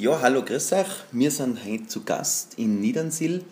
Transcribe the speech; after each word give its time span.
Ja, 0.00 0.20
hallo, 0.22 0.44
grüß 0.44 0.74
euch. 0.74 0.86
Wir 1.10 1.28
sind 1.28 1.58
heute 1.66 1.88
zu 1.88 2.04
Gast 2.04 2.54
in 2.56 2.80
Niedernsill 2.80 3.44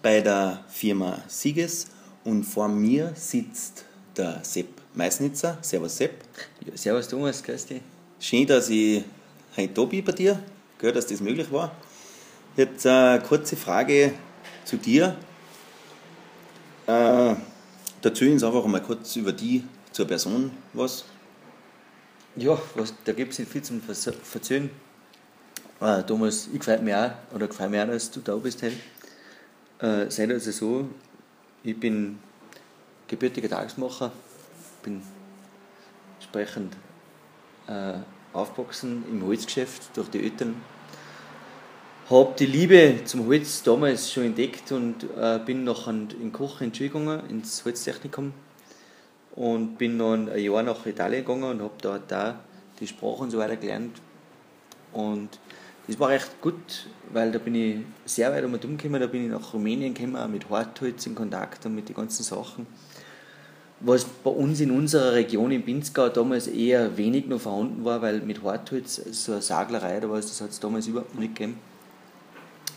bei 0.00 0.22
der 0.22 0.64
Firma 0.70 1.22
Sieges 1.28 1.88
und 2.24 2.44
vor 2.44 2.68
mir 2.68 3.12
sitzt 3.14 3.84
der 4.16 4.40
Sepp 4.42 4.68
Meisnitzer. 4.94 5.58
Servus 5.60 5.98
Sepp. 5.98 6.12
Ja, 6.64 6.74
servus 6.74 7.06
Thomas, 7.06 7.42
grüß 7.42 7.66
dich. 7.66 7.82
Schön, 8.18 8.46
dass 8.46 8.70
ich 8.70 9.04
heute 9.54 9.74
da 9.74 9.84
bin 9.84 10.02
bei 10.02 10.12
dir, 10.12 10.42
Gell, 10.78 10.90
dass 10.90 11.06
das 11.06 11.20
möglich 11.20 11.52
war. 11.52 11.76
Jetzt 12.56 12.86
eine 12.86 13.20
kurze 13.20 13.54
Frage 13.54 14.14
zu 14.64 14.78
dir. 14.78 15.14
Äh, 16.86 17.34
erzähl 18.02 18.32
uns 18.32 18.42
einfach 18.42 18.64
mal 18.64 18.80
kurz 18.80 19.16
über 19.16 19.32
die 19.32 19.62
zur 19.92 20.06
Person 20.06 20.50
was. 20.72 21.04
Ja, 22.36 22.58
was, 22.74 22.94
da 23.04 23.12
gibt 23.12 23.34
es 23.34 23.38
nicht 23.38 23.52
viel 23.52 23.60
zum 23.60 23.82
Verzögern. 23.82 24.70
Äh, 25.84 26.02
Thomas, 26.04 26.48
ich 26.50 26.64
freue 26.64 26.80
mich 26.80 26.94
auch, 26.94 27.10
oder 27.34 27.46
freue 27.48 27.68
mich 27.68 27.78
auch, 27.78 27.86
dass 27.88 28.10
du 28.10 28.20
da 28.20 28.34
bist 28.36 28.62
heute. 28.62 28.74
Äh, 29.80 30.10
seid 30.10 30.30
also 30.30 30.50
so, 30.50 30.88
ich 31.62 31.78
bin 31.78 32.18
gebürtiger 33.06 33.50
Tagesmacher, 33.50 34.10
bin 34.82 35.02
entsprechend 36.18 36.74
äh, 37.66 37.98
aufgewachsen 38.32 39.04
im 39.10 39.26
Holzgeschäft 39.26 39.94
durch 39.94 40.08
die 40.08 40.22
Eltern. 40.22 40.56
Habe 42.08 42.34
die 42.38 42.46
Liebe 42.46 43.00
zum 43.04 43.26
Holz 43.26 43.62
damals 43.62 44.10
schon 44.10 44.24
entdeckt 44.24 44.72
und 44.72 45.04
äh, 45.20 45.38
bin 45.44 45.64
noch 45.64 45.86
in 45.86 46.32
Koch 46.32 46.60
gegangen, 46.60 47.28
ins 47.28 47.62
Holztechnikum 47.62 48.32
und 49.34 49.76
bin 49.76 49.98
dann 49.98 50.30
ein 50.30 50.42
Jahr 50.42 50.62
nach 50.62 50.86
Italien 50.86 51.26
gegangen 51.26 51.44
und 51.44 51.60
habe 51.60 51.74
dort 51.82 52.10
da 52.10 52.40
die 52.80 52.86
Sprache 52.86 53.24
und 53.24 53.30
so 53.30 53.36
weiter 53.36 53.56
gelernt. 53.56 54.00
Und 54.94 55.40
das 55.86 55.98
war 56.00 56.08
recht 56.08 56.40
gut, 56.40 56.86
weil 57.12 57.30
da 57.30 57.38
bin 57.38 57.54
ich 57.54 57.76
sehr 58.06 58.32
weit 58.32 58.44
um 58.44 58.52
gekommen, 58.52 59.00
da 59.00 59.06
bin 59.06 59.26
ich 59.26 59.30
nach 59.30 59.52
Rumänien 59.52 59.92
gekommen, 59.92 60.16
auch 60.16 60.28
mit 60.28 60.48
Hartholz 60.48 61.06
in 61.06 61.14
Kontakt 61.14 61.66
und 61.66 61.74
mit 61.74 61.88
den 61.88 61.96
ganzen 61.96 62.22
Sachen. 62.22 62.66
Was 63.80 64.04
bei 64.04 64.30
uns 64.30 64.60
in 64.60 64.70
unserer 64.70 65.12
Region 65.12 65.50
in 65.50 65.62
Pinzgau 65.62 66.08
damals 66.08 66.46
eher 66.46 66.96
wenig 66.96 67.26
noch 67.26 67.40
vorhanden 67.40 67.84
war, 67.84 68.00
weil 68.00 68.20
mit 68.20 68.42
Hartholz 68.42 68.96
so 69.10 69.32
eine 69.32 69.42
Saglerei, 69.42 70.00
da 70.00 70.08
war 70.08 70.16
das 70.16 70.40
hat 70.40 70.50
es 70.50 70.60
damals 70.60 70.86
überhaupt 70.86 71.18
nicht 71.18 71.34
gegeben. 71.34 71.58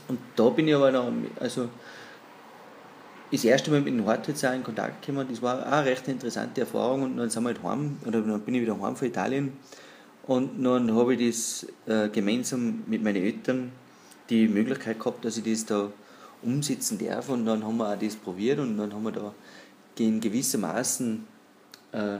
Und 0.10 0.20
da 0.36 0.50
bin 0.50 0.68
ich 0.68 0.76
aber 0.76 0.92
noch, 0.92 1.12
also 1.40 1.70
das 3.32 3.44
erste 3.46 3.72
Mal 3.72 3.82
mit 3.82 3.94
dem 3.94 4.06
Hartholz 4.06 4.44
auch 4.44 4.54
in 4.54 4.64
Kontakt 4.64 5.06
gekommen, 5.06 5.28
das 5.30 5.42
war 5.42 5.60
auch 5.60 5.72
eine 5.72 5.86
recht 5.86 6.08
interessante 6.10 6.62
Erfahrung. 6.62 7.04
Und 7.04 7.18
dann 7.18 7.30
sind 7.30 7.44
wir 7.44 7.50
halt 7.50 7.64
heim, 7.64 7.98
oder 8.06 8.22
dann 8.22 8.42
bin 8.42 8.56
ich 8.56 8.62
wieder 8.62 8.80
heim 8.82 8.96
von 8.96 9.08
Italien 9.08 9.54
und 10.28 10.64
dann 10.64 10.94
habe 10.94 11.16
ich 11.16 11.30
das 11.30 11.68
äh, 11.86 12.10
gemeinsam 12.10 12.84
mit 12.88 13.02
meinen 13.02 13.24
Eltern 13.24 13.72
die 14.30 14.48
Möglichkeit 14.48 15.00
gehabt, 15.00 15.24
dass 15.24 15.38
ich 15.38 15.44
das 15.44 15.66
da 15.66 15.92
umsetzen 16.44 17.00
darf 17.00 17.30
und 17.30 17.46
dann 17.46 17.64
haben 17.64 17.78
wir 17.78 17.94
auch 17.94 18.00
das 18.00 18.16
probiert 18.16 18.60
und 18.60 18.78
dann 18.78 18.94
haben 18.94 19.04
wir 19.04 19.12
da 19.12 19.34
in 19.98 20.20
gewissermaßen 20.20 21.26
äh, 21.94 22.18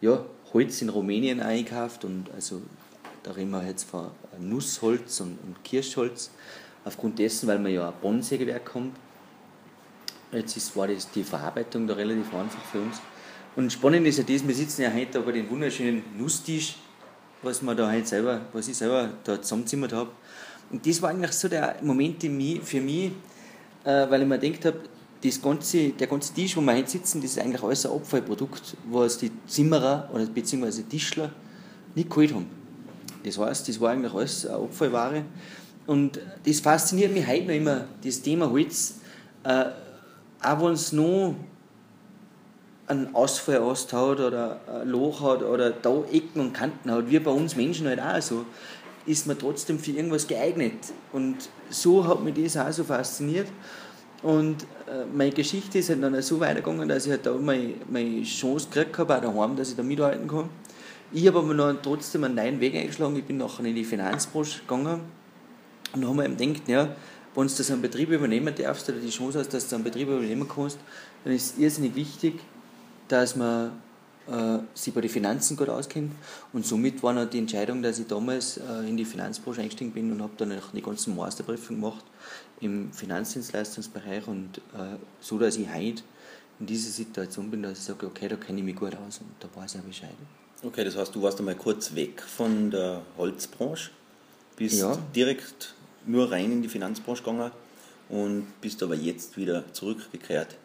ja, 0.00 0.24
Holz 0.52 0.82
in 0.82 0.90
Rumänien 0.90 1.40
eingekauft 1.40 2.04
und 2.04 2.30
also 2.34 2.62
da 3.22 3.32
reden 3.32 3.50
wir 3.50 3.66
jetzt 3.66 3.84
von 3.84 4.10
Nussholz 4.38 5.20
und, 5.20 5.38
und 5.44 5.64
Kirschholz, 5.64 6.30
aufgrund 6.84 7.18
dessen, 7.18 7.48
weil 7.48 7.58
wir 7.58 7.70
ja 7.70 7.88
ein 7.88 7.94
Bodensägewerk 8.00 8.74
haben. 8.74 8.92
Jetzt 10.32 10.56
ist, 10.56 10.76
war 10.76 10.88
das 10.88 11.10
die 11.10 11.24
Verarbeitung 11.24 11.86
da 11.86 11.94
relativ 11.94 12.32
einfach 12.34 12.62
für 12.70 12.80
uns. 12.80 13.00
Und 13.56 13.72
spannend 13.72 14.06
ist 14.06 14.18
ja 14.18 14.24
das, 14.24 14.46
wir 14.46 14.54
sitzen 14.54 14.82
ja 14.82 14.92
heute 14.92 15.20
bei 15.20 15.32
den 15.32 15.50
wunderschönen 15.50 16.02
Nusstisch, 16.16 16.76
was 17.42 17.62
wir 17.62 17.74
da 17.74 17.90
heute 17.90 18.06
selber, 18.06 18.40
was 18.52 18.68
ich 18.68 18.76
selber 18.76 19.10
da 19.24 19.40
zusammenzimmert 19.40 19.92
habe. 19.92 20.10
Und 20.70 20.86
das 20.86 21.00
war 21.00 21.10
eigentlich 21.10 21.32
so 21.32 21.48
der 21.48 21.76
Moment 21.82 22.22
für 22.22 22.80
mich, 22.80 23.12
äh, 23.84 24.10
weil 24.10 24.22
ich 24.22 24.28
mir 24.28 24.38
gedacht 24.38 24.64
habe, 24.66 24.80
ganze, 25.42 25.90
der 25.90 26.06
ganze 26.06 26.32
Tisch, 26.34 26.56
wo 26.56 26.60
wir 26.60 26.74
heute 26.74 26.90
sitzen, 26.90 27.20
das 27.20 27.32
ist 27.32 27.38
eigentlich 27.38 27.62
alles 27.62 27.86
ein 27.86 27.92
Abfallprodukt, 27.92 28.76
was 28.90 29.18
die 29.18 29.30
Zimmerer 29.46 30.08
oder 30.12 30.26
beziehungsweise 30.26 30.84
Tischler 30.84 31.30
nicht 31.94 32.08
geholt 32.08 32.34
haben. 32.34 32.46
Das 33.24 33.38
heißt, 33.38 33.68
das 33.68 33.80
war 33.80 33.90
eigentlich 33.90 34.12
alles 34.12 34.46
eine 34.46 34.56
Abfallware. 34.56 35.24
Und 35.86 36.20
das 36.44 36.60
fasziniert 36.60 37.12
mich 37.12 37.26
heute 37.26 37.46
noch 37.46 37.54
immer, 37.54 37.84
das 38.04 38.20
Thema 38.20 38.50
Holz. 38.50 38.96
Äh, 39.44 39.64
auch 40.40 40.62
wenn 40.62 40.72
es 40.72 40.92
noch 40.92 41.34
einen 42.88 43.14
Ausfall 43.14 43.58
austaut 43.58 44.20
oder 44.20 44.60
ein 44.80 44.88
Loch 44.88 45.20
hat 45.20 45.42
oder 45.42 45.70
da 45.70 46.02
Ecken 46.10 46.40
und 46.40 46.52
Kanten 46.54 46.90
hat, 46.90 47.10
wie 47.10 47.18
bei 47.18 47.30
uns 47.30 47.54
Menschen 47.56 47.86
halt 47.86 48.00
auch 48.00 48.20
so, 48.20 48.44
ist 49.06 49.26
man 49.26 49.38
trotzdem 49.38 49.78
für 49.78 49.92
irgendwas 49.92 50.26
geeignet. 50.26 50.74
Und 51.12 51.36
so 51.70 52.06
hat 52.06 52.22
mich 52.22 52.34
das 52.42 52.56
auch 52.56 52.72
so 52.72 52.84
fasziniert. 52.84 53.48
Und 54.22 54.64
äh, 54.86 55.04
meine 55.12 55.30
Geschichte 55.30 55.78
ist 55.78 55.90
halt 55.90 56.02
dann 56.02 56.20
so 56.22 56.40
weitergegangen, 56.40 56.88
dass 56.88 57.06
ich 57.06 57.12
halt 57.12 57.24
da 57.24 57.34
meine, 57.34 57.74
meine 57.88 58.22
Chance 58.22 58.68
gekriegt 58.68 58.98
habe, 58.98 59.16
auch 59.16 59.20
daheim, 59.20 59.56
dass 59.56 59.70
ich 59.70 59.76
da 59.76 59.82
mitarbeiten 59.82 60.26
kann. 60.26 60.48
Ich 61.12 61.26
habe 61.26 61.38
aber 61.38 61.54
noch 61.54 61.74
trotzdem 61.82 62.24
einen 62.24 62.34
neuen 62.34 62.60
Weg 62.60 62.74
eingeschlagen. 62.74 63.16
Ich 63.16 63.24
bin 63.24 63.38
nachher 63.38 63.64
in 63.64 63.74
die 63.74 63.84
Finanzbranche 63.84 64.60
gegangen 64.60 65.00
und 65.94 66.04
habe 66.04 66.16
mir 66.16 66.24
eben 66.26 66.36
gedacht, 66.36 66.68
ja, 66.68 66.96
wenn 67.34 67.46
du 67.46 67.54
das 67.54 67.70
einen 67.70 67.80
Betrieb 67.80 68.10
übernehmen 68.10 68.52
darfst 68.54 68.88
oder 68.88 68.98
die 68.98 69.10
Chance 69.10 69.38
hast, 69.38 69.54
dass 69.54 69.68
du 69.68 69.76
einen 69.76 69.84
Betrieb 69.84 70.08
übernehmen 70.08 70.48
kannst, 70.48 70.78
dann 71.24 71.32
ist 71.32 71.54
es 71.54 71.58
irrsinnig 71.58 71.94
wichtig, 71.94 72.40
dass 73.08 73.36
man 73.36 73.72
äh, 74.28 74.58
sich 74.74 74.92
bei 74.92 75.00
den 75.00 75.10
Finanzen 75.10 75.56
gut 75.56 75.68
auskennt. 75.68 76.12
Und 76.52 76.66
somit 76.66 77.02
war 77.02 77.12
noch 77.12 77.28
die 77.28 77.38
Entscheidung, 77.38 77.82
dass 77.82 77.98
ich 77.98 78.06
damals 78.06 78.58
äh, 78.58 78.88
in 78.88 78.96
die 78.96 79.04
Finanzbranche 79.04 79.62
eingestiegen 79.62 79.92
bin 79.92 80.12
und 80.12 80.22
habe 80.22 80.32
dann 80.36 80.52
auch 80.52 80.70
die 80.72 80.82
ganzen 80.82 81.16
Masterprüfungen 81.16 81.80
gemacht 81.80 82.04
im 82.60 82.92
Finanzdienstleistungsbereich 82.92 84.26
und 84.26 84.58
äh, 84.58 84.96
so, 85.20 85.38
dass 85.38 85.56
ich 85.56 85.68
heute 85.72 86.02
in 86.60 86.66
dieser 86.66 86.90
Situation 86.90 87.50
bin, 87.50 87.62
dass 87.62 87.78
ich 87.78 87.84
sage, 87.84 88.06
okay, 88.06 88.28
da 88.28 88.36
kenne 88.36 88.58
ich 88.58 88.64
mich 88.64 88.76
gut 88.76 88.94
aus 88.94 89.18
und 89.18 89.30
da 89.40 89.48
weiß 89.54 89.74
ich 89.74 89.80
auch 89.80 89.84
Bescheid. 89.84 90.10
Okay, 90.62 90.84
das 90.84 90.96
heißt, 90.96 91.14
du 91.14 91.22
warst 91.22 91.38
einmal 91.38 91.54
kurz 91.54 91.94
weg 91.94 92.20
von 92.20 92.70
der 92.70 93.02
Holzbranche, 93.16 93.90
bist 94.56 94.80
ja. 94.80 94.98
direkt 95.14 95.74
nur 96.04 96.30
rein 96.30 96.50
in 96.50 96.62
die 96.62 96.68
Finanzbranche 96.68 97.22
gegangen 97.22 97.52
und 98.08 98.60
bist 98.60 98.82
aber 98.82 98.96
jetzt 98.96 99.36
wieder 99.36 99.72
zurückgekehrt 99.72 100.56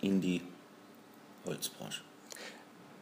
in 0.00 0.20
die 0.20 0.40
Holzbranche. 1.46 2.02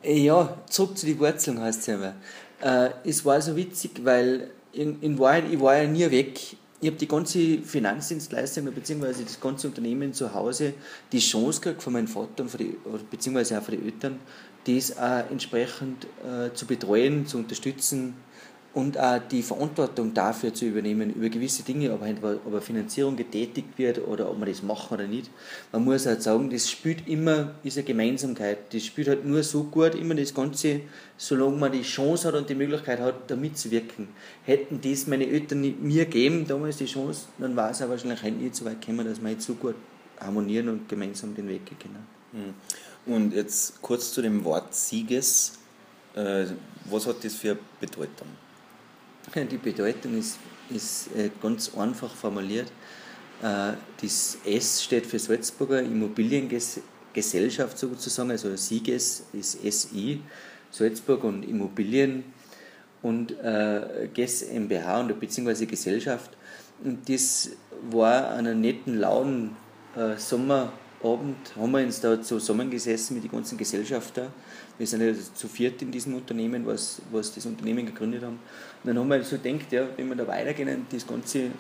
Ja, 0.03 0.59
zurück 0.69 0.99
zu 0.99 1.07
den 1.07 1.19
Wurzeln 1.19 1.61
heißt 1.61 1.81
es 1.81 1.87
ja 1.87 1.95
immer. 1.95 2.15
Äh, 2.61 2.91
es 3.05 3.25
war 3.25 3.41
so 3.41 3.55
witzig, 3.55 4.05
weil 4.05 4.51
in, 4.73 5.01
in 5.01 5.19
Wahrheit, 5.19 5.45
ich 5.51 5.61
war 5.61 5.77
ja 5.77 5.89
nie 5.89 6.11
weg. 6.11 6.41
Ich 6.81 6.89
habe 6.89 6.97
die 6.97 7.07
ganze 7.07 7.59
Finanzdienstleistung 7.59 8.65
bzw. 8.65 9.23
das 9.23 9.41
ganze 9.41 9.69
Unternehmen 9.69 10.13
zu 10.13 10.35
Hause 10.35 10.75
die 11.13 11.21
Chance 11.21 11.61
gekriegt 11.61 11.83
von 11.83 11.93
meinem 11.93 12.09
Vater 12.09 12.43
und 12.43 13.11
beziehungsweise 13.11 13.59
auch 13.59 13.63
von 13.63 13.77
den 13.77 13.85
Eltern, 13.85 14.19
das 14.67 14.97
auch 14.99 15.31
entsprechend 15.31 16.07
äh, 16.25 16.53
zu 16.55 16.67
betreuen, 16.67 17.27
zu 17.27 17.39
unterstützen, 17.39 18.15
und 18.75 18.99
auch 18.99 19.21
die 19.31 19.43
Verantwortung 19.43 20.15
dafür 20.15 20.55
zu 20.55 20.65
übernehmen, 20.65 21.13
über 21.13 21.29
gewisse 21.29 21.63
Dinge, 21.63 21.93
ob, 21.93 22.01
ob 22.03 22.47
eine 22.47 22.61
Finanzierung 22.61 23.17
getätigt 23.17 23.77
wird 23.77 24.07
oder 24.07 24.31
ob 24.31 24.39
man 24.39 24.49
das 24.49 24.63
machen 24.63 24.95
oder 24.95 25.07
nicht. 25.07 25.31
Man 25.73 25.85
muss 25.85 26.07
halt 26.07 26.23
sagen, 26.23 26.49
das 26.49 26.71
spielt 26.71 27.07
immer 27.07 27.55
diese 27.63 27.83
Gemeinsamkeit. 27.83 28.73
Das 28.73 28.85
spielt 28.85 29.09
halt 29.09 29.27
nur 29.27 29.43
so 29.43 29.65
gut 29.65 29.95
immer 29.95 30.15
das 30.15 30.33
Ganze, 30.33 30.81
solange 31.19 31.57
man 31.57 31.73
die 31.73 31.83
Chance 31.83 32.29
hat 32.29 32.35
und 32.35 32.49
die 32.49 32.55
Möglichkeit 32.55 33.01
hat, 33.01 33.31
da 33.31 33.37
mitzuwirken. 33.37 34.09
Hätten 34.45 34.81
das 34.81 35.07
meine 35.07 35.27
Eltern 35.27 35.61
mir 35.83 36.07
gegeben, 36.07 36.47
damals 36.49 36.79
die 36.79 36.87
Chance, 36.87 37.27
dann 37.39 37.55
war 37.55 37.71
es 37.71 37.83
auch 37.83 37.91
wahrscheinlich 37.91 38.23
halt 38.23 38.41
nicht 38.41 38.57
so 38.57 38.65
weit 38.65 38.81
gekommen, 38.81 39.07
dass 39.07 39.21
wir 39.21 39.31
jetzt 39.31 39.45
so 39.45 39.55
gut 39.55 39.75
harmonieren 40.19 40.71
und 40.71 40.89
gemeinsam 40.89 41.35
den 41.35 41.49
Weg 41.49 41.67
gehen 41.67 41.79
können. 41.79 42.07
Hm. 42.33 43.15
Und 43.15 43.35
jetzt 43.35 43.83
kurz 43.83 44.13
zu 44.13 44.23
dem 44.23 44.43
Wort 44.45 44.75
Sieges. 44.75 45.59
Äh, 46.15 46.47
was 46.87 47.07
hat 47.07 47.23
das 47.23 47.35
für 47.35 47.59
Bedeutung? 47.81 48.29
Die 49.51 49.59
Bedeutung 49.59 50.19
ist, 50.19 50.39
ist 50.71 51.15
äh, 51.17 51.31
ganz 51.41 51.75
einfach 51.77 52.15
formuliert. 52.15 52.73
Äh, 53.43 53.73
das 54.01 54.39
S 54.45 54.83
steht 54.83 55.07
für 55.07 55.19
Salzburger 55.19 55.81
Immobiliengesellschaft 55.81 57.79
sozusagen, 57.79 58.31
also 58.31 58.55
Sieges 58.57 59.25
ist 59.33 59.59
SI, 59.63 60.21
Salzburg 60.71 61.25
und 61.25 61.43
Immobilien 61.45 62.25
und 63.03 63.33
äh, 63.41 64.09
GES 64.13 64.49
MBH 64.51 65.01
und 65.01 65.21
beziehungsweise 65.21 65.67
Gesellschaft. 65.67 66.31
Und 66.85 67.09
das 67.09 67.51
war 67.91 68.31
an 68.31 68.47
einem 68.47 68.61
netten, 68.61 68.99
lauen 68.99 69.57
äh, 69.97 70.17
Sommerabend, 71.03 71.57
haben 71.57 71.73
wir 71.73 71.81
uns 71.81 72.01
da 72.01 72.21
zusammengesessen 72.23 73.17
mit 73.17 73.25
den 73.25 73.31
ganzen 73.31 73.59
Gesellschafter 73.59 74.31
wir 74.79 74.87
sind 74.87 75.03
ja 75.03 75.13
zu 75.35 75.49
viert 75.49 75.83
in 75.83 75.93
diesem 75.93 76.15
Unternehmen, 76.15 76.67
was, 76.67 77.03
was 77.11 77.35
das 77.35 77.45
Unternehmen 77.45 77.87
gegründet 77.87 78.23
haben. 78.23 78.39
Und 78.83 78.89
dann 78.89 78.99
haben 78.99 79.09
wir 79.09 79.23
so 79.23 79.37
gedacht, 79.37 79.71
ja, 79.71 79.87
wenn 79.97 80.09
wir 80.09 80.17
da 80.17 80.27
weitergehen, 80.27 80.87
das 80.91 81.07
Ganze, 81.07 81.51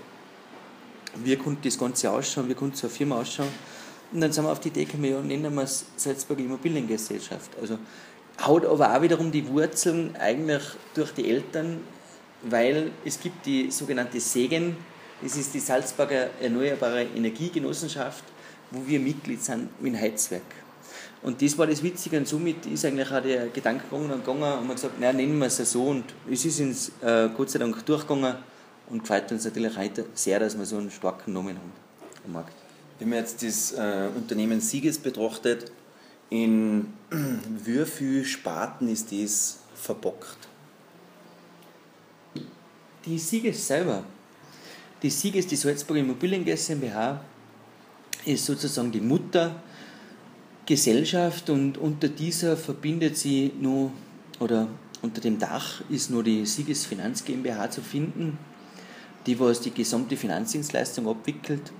wie 1.22 1.36
könnte 1.36 1.68
das 1.68 1.78
Ganze 1.78 2.10
ausschauen, 2.10 2.48
wie 2.48 2.54
könnte 2.54 2.76
so 2.76 2.86
eine 2.86 2.96
Firma 2.96 3.20
ausschauen. 3.20 3.50
Und 4.12 4.20
dann 4.22 4.32
sind 4.32 4.44
wir 4.44 4.50
auf 4.50 4.60
die 4.60 4.68
Idee 4.68 4.86
gekommen, 4.86 5.04
ja, 5.04 5.20
nennen 5.20 5.54
wir 5.54 5.62
es 5.62 5.84
Salzburger 5.96 6.42
Immobiliengesellschaft. 6.42 7.50
Also 7.60 7.78
haut 8.44 8.64
aber 8.64 8.96
auch 8.96 9.02
wiederum 9.02 9.30
die 9.30 9.46
Wurzeln 9.46 10.16
eigentlich 10.16 10.62
durch 10.94 11.12
die 11.12 11.30
Eltern 11.30 11.80
weil 12.42 12.90
es 13.04 13.20
gibt 13.20 13.46
die 13.46 13.70
sogenannte 13.70 14.20
SEGEN, 14.20 14.76
das 15.22 15.36
ist 15.36 15.54
die 15.54 15.60
Salzburger 15.60 16.30
Erneuerbare 16.40 17.04
Energiegenossenschaft, 17.04 18.24
wo 18.72 18.86
wir 18.86 18.98
Mitglied 18.98 19.42
sind 19.42 19.68
in 19.82 19.98
Heizwerk. 19.98 20.42
Und 21.22 21.40
das 21.40 21.56
war 21.56 21.68
das 21.68 21.82
Witzige 21.82 22.18
und 22.18 22.26
somit 22.26 22.66
ist 22.66 22.84
eigentlich 22.84 23.10
auch 23.12 23.22
der 23.22 23.46
Gedanke 23.48 23.84
gegangen 23.84 24.10
und 24.10 24.24
gegangen 24.24 24.58
und 24.58 24.66
man 24.66 24.74
gesagt, 24.74 24.98
naja, 24.98 25.12
nennen 25.12 25.38
wir 25.38 25.46
es 25.46 25.56
so 25.58 25.84
und 25.84 26.04
es 26.28 26.44
ist 26.44 26.60
uns 26.60 26.88
äh, 27.00 27.28
Gott 27.36 27.50
sei 27.50 27.60
Dank 27.60 27.86
durchgegangen 27.86 28.34
und 28.90 29.02
gefällt 29.02 29.30
uns 29.30 29.44
natürlich 29.44 29.76
heute 29.76 30.06
sehr, 30.14 30.40
dass 30.40 30.58
wir 30.58 30.66
so 30.66 30.78
einen 30.78 30.90
starken 30.90 31.32
Namen 31.32 31.56
haben 31.56 31.72
am 32.24 32.32
Markt. 32.32 32.52
Wenn 32.98 33.10
man 33.10 33.18
jetzt 33.20 33.40
das 33.42 33.72
äh, 33.72 34.08
Unternehmen 34.16 34.60
Sieges 34.60 34.98
betrachtet, 34.98 35.70
in 36.28 36.92
wie 37.64 37.84
vielen 37.84 38.24
Sparten 38.24 38.88
ist 38.88 39.12
das 39.12 39.58
verbockt? 39.74 40.48
Die 43.04 43.18
Sieges 43.18 43.64
selber, 43.64 44.02
die 45.02 45.10
Sieges, 45.10 45.46
die 45.46 45.56
Salzburger 45.56 46.00
Immobilien 46.00 46.44
GmbH, 46.44 47.20
ist 48.24 48.46
sozusagen 48.46 48.92
die 48.92 49.00
Mutter 49.00 49.56
Gesellschaft 50.66 51.50
und 51.50 51.76
unter 51.76 52.08
dieser 52.08 52.56
verbindet 52.56 53.16
sie 53.16 53.52
nur, 53.60 53.90
oder 54.38 54.68
unter 55.02 55.20
dem 55.20 55.38
Dach 55.38 55.82
ist 55.90 56.10
nur 56.10 56.22
die 56.22 56.46
Sieges 56.46 56.86
Finanz 56.86 57.24
GmbH 57.24 57.70
zu 57.70 57.80
finden, 57.80 58.38
die 59.26 59.38
was 59.40 59.60
die 59.60 59.72
gesamte 59.72 60.16
Finanzdienstleistung 60.16 61.08
abwickelt. 61.08 61.72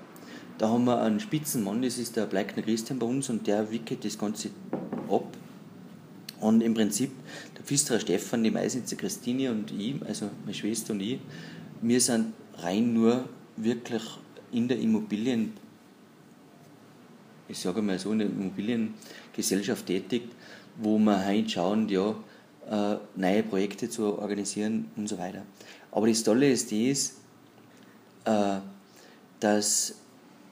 Da 0.59 0.69
haben 0.69 0.85
wir 0.85 1.01
einen 1.01 1.21
Spitzenmann, 1.21 1.83
das 1.83 1.99
ist 1.99 2.17
der 2.17 2.27
Bleikner 2.27 2.63
Christian 2.63 2.99
bei 2.99 3.07
uns 3.07 3.31
und 3.31 3.47
der 3.47 3.71
wickelt 3.71 4.05
das 4.05 4.19
Ganze 4.19 4.51
ab. 5.09 5.37
Und 6.41 6.61
im 6.61 6.75
Prinzip 6.75 7.13
der 7.57 7.65
Pfisterer 7.65 8.01
Stefan, 8.01 8.43
die 8.43 8.51
Meisnitzer 8.51 8.97
Christine 8.97 9.53
und 9.53 9.71
ich, 9.71 9.95
also 10.05 10.29
meine 10.43 10.55
Schwester 10.55 10.93
und 10.93 11.01
ich, 11.01 11.21
wir 11.81 12.01
sind 12.01 12.33
rein 12.59 12.93
nur 12.93 13.29
wirklich 13.57 14.03
in 14.51 14.67
der 14.67 14.81
Immobilien 14.81 15.53
ich 17.49 17.59
sage 17.59 17.83
mal 17.83 17.99
so, 17.99 18.13
in 18.13 18.19
der 18.19 18.29
Immobiliengesellschaft 18.29 19.87
tätig, 19.87 20.23
wo 20.77 20.99
wir 20.99 21.27
heute 21.27 21.49
schauen, 21.49 21.89
ja, 21.89 22.15
äh, 22.71 22.97
neue 23.17 23.43
Projekte 23.43 23.89
zu 23.89 24.19
organisieren 24.19 24.91
und 24.97 25.09
so 25.09 25.19
weiter. 25.19 25.43
Aber 25.91 26.09
das 26.09 26.23
Tolle 26.23 26.51
ist 26.51 26.73
das, 26.73 27.15
äh, 28.25 28.61
dass 29.41 29.95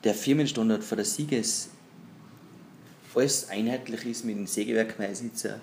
der 0.04 0.14
Firmenstandard 0.14 0.82
für 0.82 0.96
das 0.96 1.14
Sieges 1.14 1.70
alles 3.14 3.48
einheitlich 3.48 4.04
ist 4.06 4.24
mit 4.24 4.36
dem 4.36 4.46
Sägewerk 4.46 4.98
Meisitzer, 4.98 5.60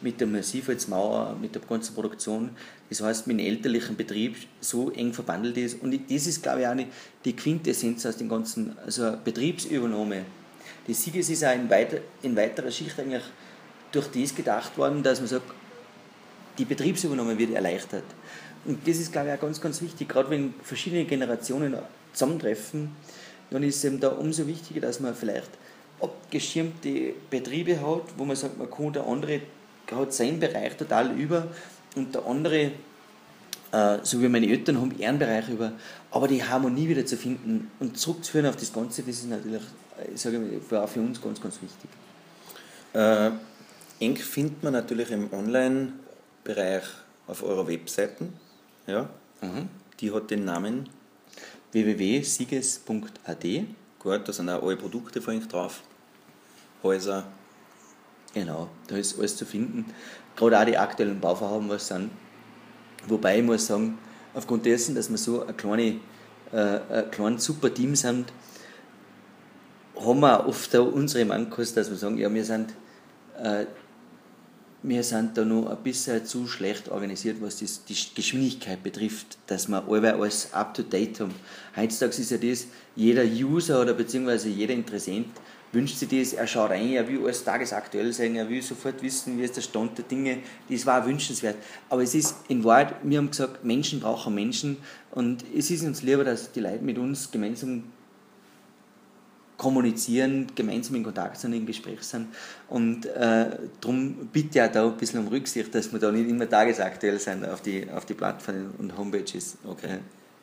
mit 0.00 0.20
der 0.20 0.26
Massivholzmauer, 0.26 1.36
mit 1.40 1.54
der 1.54 1.62
ganzen 1.62 1.94
Produktion. 1.94 2.50
Das 2.88 3.00
heißt, 3.00 3.26
mit 3.26 3.38
dem 3.38 3.46
elterlichen 3.46 3.96
Betrieb 3.96 4.36
so 4.60 4.90
eng 4.90 5.12
verbandelt 5.12 5.56
ist. 5.56 5.82
Und 5.82 5.98
das 6.10 6.26
ist, 6.26 6.42
glaube 6.42 6.60
ich, 6.60 6.66
auch 6.66 6.76
die 7.24 7.36
Quintessenz 7.36 8.04
aus 8.06 8.16
dem 8.16 8.28
ganzen, 8.28 8.76
also 8.84 9.16
Betriebsübernahme 9.24 10.24
die 10.90 10.94
Sieges 10.94 11.30
ist 11.30 11.44
auch 11.44 11.54
in, 11.54 11.70
weiter, 11.70 11.98
in 12.20 12.34
weiterer 12.34 12.68
Schicht 12.68 12.98
eigentlich 12.98 13.22
durch 13.92 14.08
das 14.08 14.34
gedacht 14.34 14.76
worden, 14.76 15.04
dass 15.04 15.20
man 15.20 15.28
sagt, 15.28 15.46
die 16.58 16.64
Betriebsübernahme 16.64 17.38
wird 17.38 17.52
erleichtert. 17.52 18.02
Und 18.64 18.86
das 18.88 18.96
ist, 18.96 19.12
glaube 19.12 19.28
ich, 19.28 19.34
auch 19.34 19.40
ganz, 19.40 19.60
ganz 19.60 19.80
wichtig, 19.82 20.08
gerade 20.08 20.30
wenn 20.30 20.52
verschiedene 20.64 21.04
Generationen 21.04 21.76
zusammentreffen, 22.12 22.90
dann 23.52 23.62
ist 23.62 23.76
es 23.76 23.84
eben 23.84 24.00
da 24.00 24.08
umso 24.08 24.48
wichtiger, 24.48 24.80
dass 24.80 24.98
man 24.98 25.14
vielleicht 25.14 25.50
abgeschirmte 26.00 27.12
Betriebe 27.30 27.80
hat, 27.80 28.02
wo 28.16 28.24
man 28.24 28.34
sagt, 28.34 28.58
man 28.58 28.68
kann 28.68 28.92
der 28.92 29.06
andere 29.06 29.42
hat 29.92 30.12
seinen 30.12 30.40
Bereich 30.40 30.76
total 30.76 31.12
über 31.12 31.46
und 31.94 32.16
der 32.16 32.26
andere, 32.26 32.72
äh, 33.72 33.98
so 34.02 34.20
wie 34.20 34.28
meine 34.28 34.48
Eltern 34.48 34.80
haben, 34.80 34.96
ihren 34.98 35.18
Bereich 35.18 35.48
über, 35.48 35.72
aber 36.10 36.28
die 36.28 36.42
Harmonie 36.42 36.88
wieder 36.88 37.06
zu 37.06 37.16
finden 37.16 37.70
und 37.80 37.98
zurückzuführen 37.98 38.46
auf 38.46 38.56
das 38.56 38.72
Ganze, 38.72 39.02
das 39.02 39.16
ist 39.16 39.28
natürlich 39.28 39.62
ich 40.12 40.20
sage, 40.20 40.40
war 40.70 40.88
für 40.88 41.00
uns 41.00 41.20
ganz, 41.20 41.40
ganz 41.40 41.60
wichtig. 41.60 41.90
Äh, 42.92 43.30
eng 44.00 44.16
findet 44.16 44.62
man 44.62 44.72
natürlich 44.72 45.10
im 45.10 45.32
Online-Bereich 45.32 46.84
auf 47.26 47.42
eurer 47.42 47.68
Webseiten. 47.68 48.32
Ja? 48.86 49.08
Mhm. 49.40 49.68
Die 50.00 50.12
hat 50.12 50.30
den 50.30 50.44
Namen 50.44 50.88
www.sieges.at. 51.72 53.44
Gut, 53.98 54.28
da 54.28 54.32
sind 54.32 54.48
auch 54.48 54.62
alle 54.62 54.76
Produkte 54.76 55.20
von 55.20 55.36
euch 55.36 55.46
drauf. 55.46 55.82
Häuser. 56.82 57.26
Genau, 58.32 58.68
da 58.86 58.96
ist 58.96 59.18
alles 59.18 59.36
zu 59.36 59.44
finden. 59.44 59.84
Gerade 60.36 60.58
auch 60.58 60.64
die 60.64 60.78
aktuellen 60.78 61.20
Bauvorhaben, 61.20 61.68
was 61.68 61.88
sind. 61.88 62.10
Wobei 63.08 63.38
ich 63.38 63.44
muss 63.44 63.66
sagen, 63.66 63.98
aufgrund 64.34 64.66
dessen, 64.66 64.94
dass 64.94 65.10
wir 65.10 65.18
so 65.18 65.46
ein, 65.46 65.56
kleine, 65.56 66.00
äh, 66.52 66.80
ein 66.90 67.10
kleines 67.10 67.44
super 67.44 67.72
Team 67.72 67.94
sind, 67.96 68.32
haben 69.98 70.20
wir 70.20 70.46
oft 70.46 70.74
auch 70.76 70.92
unsere 70.92 71.24
Mankos, 71.24 71.74
dass 71.74 71.90
wir 71.90 71.96
sagen, 71.96 72.18
ja, 72.18 72.32
wir 72.32 72.44
sind, 72.44 72.74
äh, 73.42 73.66
wir 74.82 75.02
sind 75.02 75.36
da 75.36 75.44
noch 75.44 75.68
ein 75.68 75.76
bisschen 75.82 76.24
zu 76.24 76.46
schlecht 76.46 76.88
organisiert, 76.88 77.36
was 77.40 77.58
das, 77.58 77.84
die 77.84 77.96
Geschwindigkeit 78.14 78.82
betrifft, 78.82 79.36
dass 79.46 79.68
wir 79.68 79.84
alle 79.86 80.14
alles 80.14 80.52
up 80.54 80.72
to 80.72 80.82
date 80.82 81.20
haben. 81.20 81.34
Heutzutage 81.76 82.20
ist 82.20 82.30
ja 82.30 82.38
das, 82.38 82.66
jeder 82.96 83.24
User 83.24 83.82
oder 83.82 83.92
beziehungsweise 83.92 84.48
jeder 84.48 84.72
Interessent 84.72 85.28
wünscht 85.72 85.96
sich 85.96 86.08
das, 86.08 86.32
er 86.32 86.46
schaut 86.46 86.70
rein, 86.70 86.90
er 86.90 87.06
will 87.06 87.22
alles 87.24 87.44
tagesaktuell 87.44 88.12
sein, 88.12 88.36
er 88.36 88.48
will 88.48 88.62
sofort 88.62 89.02
wissen, 89.02 89.38
wie 89.38 89.44
ist 89.44 89.56
der 89.56 89.62
Stand 89.62 89.98
der 89.98 90.04
Dinge. 90.04 90.38
Das 90.68 90.84
war 90.86 91.06
wünschenswert. 91.06 91.56
Aber 91.88 92.02
es 92.02 92.14
ist 92.14 92.36
in 92.48 92.64
Wahrheit, 92.64 92.94
wir 93.02 93.18
haben 93.18 93.30
gesagt, 93.30 93.64
Menschen 93.64 94.00
brauchen 94.00 94.34
Menschen 94.34 94.78
und 95.12 95.44
es 95.56 95.70
ist 95.70 95.84
uns 95.84 96.02
lieber, 96.02 96.24
dass 96.24 96.52
die 96.52 96.60
Leute 96.60 96.82
mit 96.82 96.98
uns 96.98 97.30
gemeinsam 97.30 97.84
kommunizieren, 99.60 100.46
gemeinsam 100.54 100.96
in 100.96 101.04
Kontakt 101.04 101.38
sind, 101.38 101.52
im 101.52 101.66
Gespräch 101.66 102.02
sind. 102.02 102.28
Und 102.68 103.04
äh, 103.04 103.58
darum 103.78 104.30
bitte 104.32 104.64
auch 104.64 104.72
da 104.72 104.86
ein 104.86 104.96
bisschen 104.96 105.20
um 105.20 105.28
Rücksicht, 105.28 105.74
dass 105.74 105.92
wir 105.92 105.98
da 105.98 106.10
nicht 106.10 106.30
immer 106.30 106.48
tagesaktuell 106.48 107.20
sind 107.20 107.46
auf 107.46 107.60
die, 107.60 107.86
auf 107.90 108.06
die 108.06 108.14
Plattformen 108.14 108.72
und 108.78 108.96
Homepages. 108.96 109.58
Okay. 109.66 109.98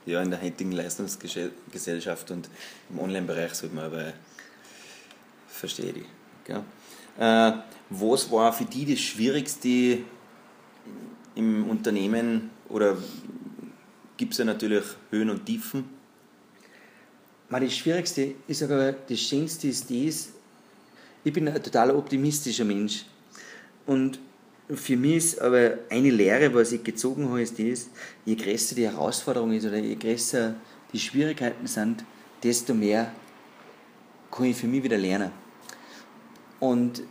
Ja, 0.06 0.22
in 0.22 0.30
der 0.30 0.40
heutigen 0.42 0.72
Leistungsgesellschaft 0.72 2.30
und 2.30 2.48
im 2.92 3.00
Online-Bereich 3.00 3.56
sollte 3.56 3.76
man 3.76 3.86
aber 3.86 4.14
verstehe 5.58 5.92
ich. 5.92 6.06
Gell? 6.46 6.64
Äh, 7.20 7.54
was 7.90 8.32
war 8.32 8.54
für 8.54 8.66
die 8.66 8.86
das 8.86 9.00
Schwierigste 9.00 10.00
im 11.36 11.70
Unternehmen 11.70 12.50
oder 12.70 12.98
gibt 14.18 14.34
es 14.34 14.40
ja 14.40 14.46
natürlich 14.46 14.84
Höhen 15.12 15.30
und 15.30 15.46
Tiefen? 15.46 15.98
das 17.50 17.76
Schwierigste 17.76 18.36
ist 18.48 18.62
aber, 18.64 18.92
das 18.92 19.20
Schönste 19.20 19.70
ist 19.70 19.90
das, 19.90 20.30
ich 21.24 21.34
bin 21.34 21.48
ein 21.48 21.64
total 21.64 21.92
optimistischer 21.92 22.66
Mensch. 22.66 23.06
Und 23.86 24.20
für 24.70 24.98
mich 24.98 25.16
ist 25.16 25.42
aber 25.42 25.78
eine 25.90 26.10
Lehre, 26.10 26.54
was 26.54 26.74
ich 26.74 26.84
gezogen 26.84 27.30
habe, 27.30 27.42
ist 27.42 27.58
das, 27.58 27.90
je 28.26 28.36
größer 28.36 28.76
die 28.76 28.86
Herausforderung 28.90 29.54
ist 29.54 29.66
oder 29.66 29.78
je 29.78 29.96
größer 29.96 30.56
die 30.92 31.00
Schwierigkeiten 31.00 31.68
sind, 31.68 32.04
desto 32.44 32.74
mehr 32.74 33.14
kann 34.30 34.46
ich 34.46 34.58
für 34.58 34.68
mich 34.68 34.84
wieder 34.84 34.98
lernen. 34.98 35.32
Und 36.60 37.04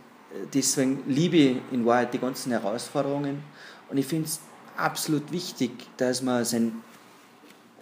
deswegen 0.53 1.03
liebe 1.07 1.37
ich 1.37 1.57
in 1.71 1.85
Wahrheit 1.85 2.13
die 2.13 2.19
ganzen 2.19 2.51
Herausforderungen. 2.51 3.43
Und 3.89 3.97
ich 3.97 4.05
finde 4.05 4.25
es 4.25 4.39
absolut 4.75 5.31
wichtig, 5.31 5.71
dass 5.97 6.21
man 6.21 6.45
sein 6.45 6.83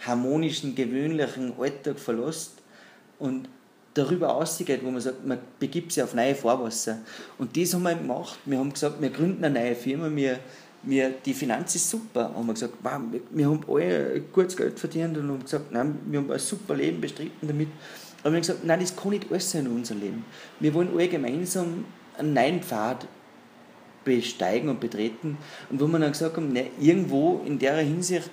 harmonischen, 0.06 0.76
gewöhnlichen 0.76 1.54
Alltag 1.60 2.00
verlässt 2.00 2.54
und 3.20 3.50
darüber 3.94 4.36
ausgeht, 4.36 4.82
wo 4.84 4.92
man 4.92 5.02
sagt, 5.02 5.26
man 5.26 5.40
begibt 5.60 5.92
sich 5.92 6.04
auf 6.04 6.14
neue 6.14 6.36
Fahrwasser. 6.36 7.00
Und 7.38 7.56
das 7.58 7.74
haben 7.74 7.84
wir 7.84 7.96
gemacht. 7.96 8.38
Wir 8.46 8.60
haben 8.60 8.74
gesagt, 8.74 9.02
wir 9.02 9.10
gründen 9.10 9.44
eine 9.44 9.60
neue 9.60 9.76
Firma, 9.76 10.14
wir, 10.14 10.40
wir, 10.84 11.12
die 11.26 11.34
Finanz 11.34 11.76
ist 11.76 11.90
super. 11.90 12.28
Und 12.28 12.34
wir 12.34 12.40
haben 12.40 12.54
gesagt, 12.54 12.74
wow, 12.84 13.00
wir, 13.10 13.22
wir 13.32 13.50
haben 13.50 13.62
alle 13.68 14.22
gutes 14.34 14.58
Geld 14.58 14.78
verdient 14.78 15.18
und 15.18 15.30
haben 15.30 15.44
gesagt, 15.44 15.72
nein, 15.72 15.98
wir 16.08 16.20
haben 16.20 16.32
ein 16.32 16.40
super 16.40 16.76
Leben 16.76 17.00
bestritten 17.00 17.48
damit. 17.48 17.70
Aber 18.26 18.32
wir 18.32 18.38
haben 18.38 18.42
gesagt, 18.42 18.64
nein, 18.64 18.80
das 18.80 18.96
kann 18.96 19.12
nicht 19.12 19.32
alles 19.32 19.52
sein 19.52 19.68
in 19.68 19.72
unserem 19.72 20.02
Leben. 20.02 20.26
Wir 20.60 20.74
wollen 20.74 20.90
alle 20.92 21.08
gemeinsam 21.08 21.86
einen 22.18 22.34
neuen 22.34 22.64
Pfad 22.64 23.08
besteigen 24.04 24.68
und 24.68 24.80
betreten. 24.80 25.38
Und 25.70 25.80
wo 25.80 25.86
wir 25.86 26.00
dann 26.00 26.12
gesagt 26.12 26.36
haben, 26.36 26.52
ne, 26.52 26.72
irgendwo 26.80 27.44
in 27.46 27.60
der 27.60 27.78
Hinsicht 27.78 28.32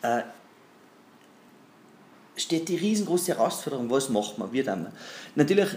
äh, 0.00 0.22
steht 2.36 2.70
die 2.70 2.76
riesengroße 2.76 3.34
Herausforderung, 3.34 3.90
was 3.90 4.08
macht 4.08 4.38
man, 4.38 4.50
wie 4.50 4.62
dann? 4.62 4.90
Natürlich, 5.34 5.76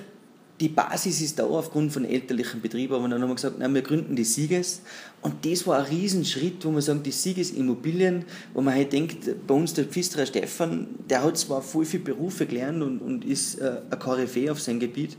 die 0.59 0.69
Basis 0.69 1.21
ist 1.21 1.39
da 1.39 1.45
aufgrund 1.45 1.91
von 1.91 2.05
elterlichen 2.05 2.61
Betrieben, 2.61 2.93
aber 2.93 3.07
dann 3.07 3.21
haben 3.21 3.29
wir 3.29 3.35
gesagt, 3.35 3.59
nein, 3.59 3.73
wir 3.73 3.81
gründen 3.81 4.15
die 4.15 4.23
Sieges. 4.23 4.81
Und 5.21 5.45
das 5.45 5.65
war 5.65 5.79
ein 5.79 5.85
Riesenschritt, 5.85 6.63
wo 6.63 6.71
man 6.71 6.81
sagen, 6.81 7.01
die 7.01 7.11
Sieges 7.11 7.51
Immobilien, 7.51 8.25
wo 8.53 8.61
man 8.61 8.75
halt 8.75 8.93
denkt, 8.93 9.47
bei 9.47 9.53
uns 9.53 9.73
der 9.73 9.85
Pfisterer 9.85 10.25
Stefan, 10.25 10.87
der 11.09 11.23
hat 11.23 11.37
zwar 11.37 11.61
voll 11.61 11.85
viele 11.85 12.03
Berufe 12.03 12.45
gelernt 12.45 12.83
und, 12.83 12.99
und 12.99 13.25
ist 13.25 13.55
äh, 13.55 13.81
ein 13.89 13.99
Koryphäe 13.99 14.51
auf 14.51 14.61
seinem 14.61 14.79
Gebiet, 14.79 15.17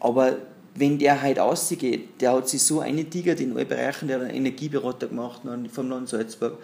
aber 0.00 0.36
wenn 0.76 0.98
der 0.98 1.22
halt 1.22 1.38
ausgeht, 1.38 2.20
der 2.20 2.32
hat 2.32 2.48
sich 2.48 2.62
so 2.62 2.80
eingetigert 2.80 3.40
in 3.40 3.56
allen 3.56 3.68
Bereichen, 3.68 4.08
der 4.08 4.18
hat 4.18 4.26
einen 4.26 4.36
Energieberater 4.36 5.06
gemacht 5.06 5.42
vom 5.72 5.88
Land 5.88 6.08
Salzburg, 6.08 6.58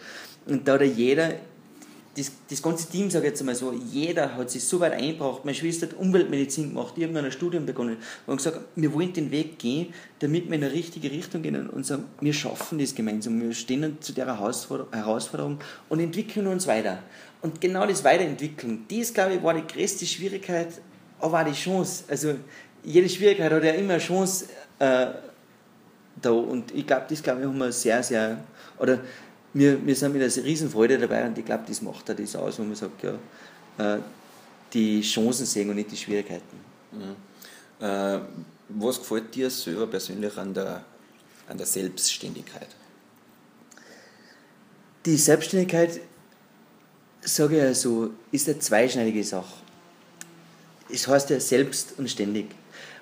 Und 0.46 0.66
da 0.66 0.74
hat 0.74 0.82
jeder, 0.82 1.34
das, 2.20 2.32
das 2.48 2.62
ganze 2.62 2.88
Team, 2.88 3.10
sage 3.10 3.26
ich 3.26 3.30
jetzt 3.30 3.40
einmal 3.40 3.54
so, 3.54 3.72
jeder 3.72 4.36
hat 4.36 4.50
sich 4.50 4.62
so 4.62 4.78
weit 4.80 4.92
eingebracht. 4.92 5.44
Meine 5.44 5.54
Schwester 5.54 5.86
hat 5.86 5.94
Umweltmedizin 5.94 6.70
gemacht, 6.70 6.96
irgendein 6.96 7.32
Studium 7.32 7.66
begonnen 7.66 7.96
und 8.26 8.36
gesagt, 8.36 8.60
wir 8.76 8.92
wollen 8.92 9.12
den 9.12 9.30
Weg 9.30 9.58
gehen, 9.58 9.94
damit 10.18 10.48
wir 10.48 10.56
in 10.56 10.64
eine 10.64 10.72
richtige 10.72 11.10
Richtung 11.10 11.42
gehen 11.42 11.68
und 11.68 11.86
sagen, 11.86 12.04
wir 12.20 12.32
schaffen 12.32 12.78
das 12.78 12.94
gemeinsam, 12.94 13.40
wir 13.40 13.54
stehen 13.54 13.98
zu 14.00 14.12
der 14.12 14.26
Herausforderung 14.26 15.58
und 15.88 16.00
entwickeln 16.00 16.46
uns 16.46 16.66
weiter. 16.66 17.02
Und 17.40 17.60
genau 17.60 17.86
das 17.86 18.04
Weiterentwickeln, 18.04 18.84
das, 18.90 19.14
glaube 19.14 19.34
ich, 19.34 19.42
war 19.42 19.54
die 19.54 19.66
größte 19.66 20.04
Schwierigkeit, 20.04 20.68
aber 21.18 21.40
auch 21.40 21.44
die 21.44 21.52
Chance. 21.52 22.04
Also 22.08 22.34
jede 22.84 23.08
Schwierigkeit 23.08 23.50
hat 23.50 23.64
ja 23.64 23.72
immer 23.72 23.94
eine 23.94 24.02
Chance 24.02 24.46
äh, 24.78 25.06
da 26.20 26.30
und 26.30 26.74
ich 26.74 26.86
glaube, 26.86 27.06
das 27.08 27.22
glaube 27.22 27.40
ich 27.40 27.46
haben 27.46 27.58
wir 27.58 27.72
sehr, 27.72 28.02
sehr, 28.02 28.44
oder 28.78 28.98
wir, 29.52 29.84
wir 29.84 29.96
sind 29.96 30.12
mit 30.12 30.22
einer 30.22 30.44
Riesenfreude 30.44 30.98
dabei 30.98 31.26
und 31.26 31.36
ich 31.36 31.44
glaube, 31.44 31.64
das 31.66 31.82
macht 31.82 32.08
da 32.08 32.14
das 32.14 32.36
aus, 32.36 32.58
wo 32.58 32.62
man 32.62 32.74
sagt, 32.74 33.02
ja, 33.02 33.14
äh, 33.78 33.98
die 34.72 35.00
Chancen 35.02 35.46
sehen 35.46 35.68
und 35.70 35.76
nicht 35.76 35.90
die 35.90 35.96
Schwierigkeiten. 35.96 36.56
Mhm. 36.92 37.84
Äh, 37.84 38.20
was 38.68 38.98
gefällt 38.98 39.34
dir 39.34 39.50
selber 39.50 39.86
persönlich 39.86 40.36
an 40.36 40.54
der, 40.54 40.84
an 41.48 41.56
der 41.56 41.66
Selbstständigkeit? 41.66 42.68
Die 45.06 45.16
Selbstständigkeit, 45.16 46.00
sage 47.22 47.56
ich 47.56 47.62
ja 47.62 47.74
so, 47.74 48.10
ist 48.30 48.48
eine 48.48 48.58
zweischneidige 48.58 49.24
Sache. 49.24 49.54
Es 50.88 51.08
heißt 51.08 51.30
ja 51.30 51.40
selbst 51.40 51.98
und 51.98 52.08
ständig 52.10 52.46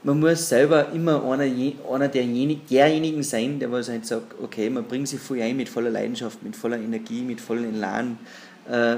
man 0.03 0.21
muss 0.21 0.49
selber 0.49 0.93
immer 0.93 1.25
einer, 1.25 1.45
einer 1.93 2.09
derjenigen, 2.09 2.63
derjenigen 2.71 3.23
sein, 3.23 3.59
der 3.59 3.71
was 3.73 3.89
halt 3.89 4.07
sagt, 4.07 4.35
okay, 4.41 4.71
man 4.71 4.85
bringt 4.85 5.09
sich 5.09 5.21
voll 5.21 5.43
ein 5.43 5.57
mit 5.57 5.69
voller 5.69 5.91
Leidenschaft, 5.91 6.43
mit 6.43 6.55
voller 6.55 6.79
Energie, 6.79 7.23
mit 7.23 7.41
vollem 7.41 7.75
Elan. 7.75 8.19
Äh, 8.71 8.97